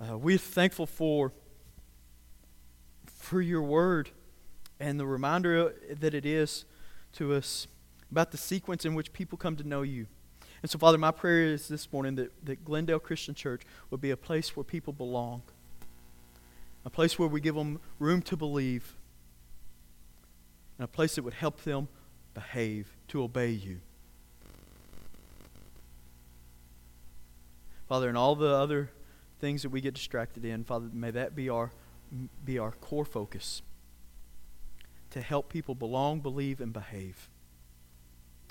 uh, 0.00 0.18
we're 0.18 0.38
thankful 0.38 0.86
for, 0.86 1.32
for 3.06 3.40
your 3.40 3.62
word 3.62 4.10
and 4.78 5.00
the 5.00 5.06
reminder 5.06 5.74
that 6.00 6.14
it 6.14 6.26
is 6.26 6.64
to 7.14 7.32
us 7.32 7.66
about 8.10 8.30
the 8.30 8.36
sequence 8.36 8.84
in 8.84 8.94
which 8.94 9.12
people 9.12 9.38
come 9.38 9.56
to 9.56 9.64
know 9.66 9.82
you. 9.82 10.06
And 10.62 10.70
so, 10.70 10.78
Father, 10.78 10.98
my 10.98 11.10
prayer 11.10 11.44
is 11.44 11.68
this 11.68 11.92
morning 11.92 12.14
that, 12.16 12.32
that 12.44 12.64
Glendale 12.64 12.98
Christian 12.98 13.34
Church 13.34 13.62
would 13.90 14.00
be 14.00 14.10
a 14.10 14.16
place 14.16 14.56
where 14.56 14.64
people 14.64 14.92
belong 14.92 15.42
a 16.84 16.90
place 16.90 17.18
where 17.18 17.28
we 17.28 17.40
give 17.40 17.54
them 17.54 17.80
room 17.98 18.20
to 18.22 18.36
believe, 18.36 18.96
and 20.78 20.84
a 20.84 20.88
place 20.88 21.14
that 21.14 21.22
would 21.22 21.34
help 21.34 21.62
them 21.62 21.88
behave, 22.34 22.96
to 23.08 23.22
obey 23.22 23.50
you. 23.50 23.80
Father, 27.88 28.08
and 28.08 28.16
all 28.16 28.34
the 28.34 28.54
other 28.54 28.90
things 29.40 29.62
that 29.62 29.68
we 29.68 29.80
get 29.80 29.94
distracted 29.94 30.44
in, 30.44 30.64
Father, 30.64 30.88
may 30.92 31.10
that 31.10 31.34
be 31.34 31.48
our, 31.48 31.70
be 32.44 32.58
our 32.58 32.72
core 32.72 33.04
focus 33.04 33.62
to 35.10 35.20
help 35.20 35.48
people 35.48 35.74
belong, 35.74 36.20
believe, 36.20 36.60
and 36.60 36.72
behave 36.72 37.28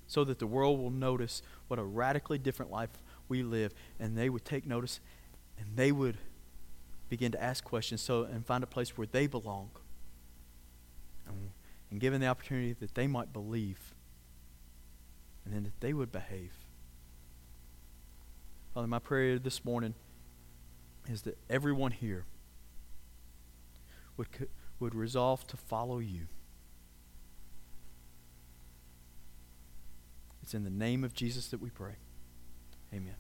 so 0.06 0.24
that 0.24 0.40
the 0.40 0.48
world 0.48 0.80
will 0.80 0.92
notice 0.92 1.42
what 1.68 1.80
a 1.80 1.84
radically 1.84 2.38
different 2.38 2.72
life 2.72 2.90
we 3.28 3.42
live 3.42 3.74
and 4.00 4.18
they 4.18 4.30
would 4.30 4.46
take 4.46 4.66
notice 4.66 5.00
and 5.58 5.76
they 5.76 5.92
would 5.92 6.18
begin 7.10 7.32
to 7.32 7.42
ask 7.42 7.64
questions 7.64 8.02
so 8.02 8.24
and 8.24 8.46
find 8.46 8.64
a 8.64 8.68
place 8.68 8.98
where 8.98 9.08
they 9.08 9.28
belong 9.28 9.70
and 11.94 12.02
given 12.02 12.20
the 12.20 12.26
opportunity 12.26 12.74
that 12.74 12.96
they 12.96 13.06
might 13.06 13.32
believe 13.32 13.94
and 15.46 15.54
then 15.54 15.64
that 15.64 15.80
they 15.80 15.94
would 15.94 16.12
behave. 16.12 16.63
Father, 18.74 18.88
my 18.88 19.00
prayer 19.00 19.38
this 19.38 19.64
morning 19.64 19.94
is 21.08 21.22
that 21.24 21.38
everyone 21.48 21.92
here 21.92 22.26
would, 24.18 24.28
would 24.80 24.96
resolve 24.96 25.46
to 25.48 25.58
follow 25.58 26.00
you. 26.00 26.28
It's 30.42 30.56
in 30.56 30.64
the 30.64 30.72
name 30.72 31.04
of 31.04 31.14
Jesus 31.14 31.48
that 31.50 31.62
we 31.62 31.70
pray. 31.70 31.98
Amen. 32.92 33.16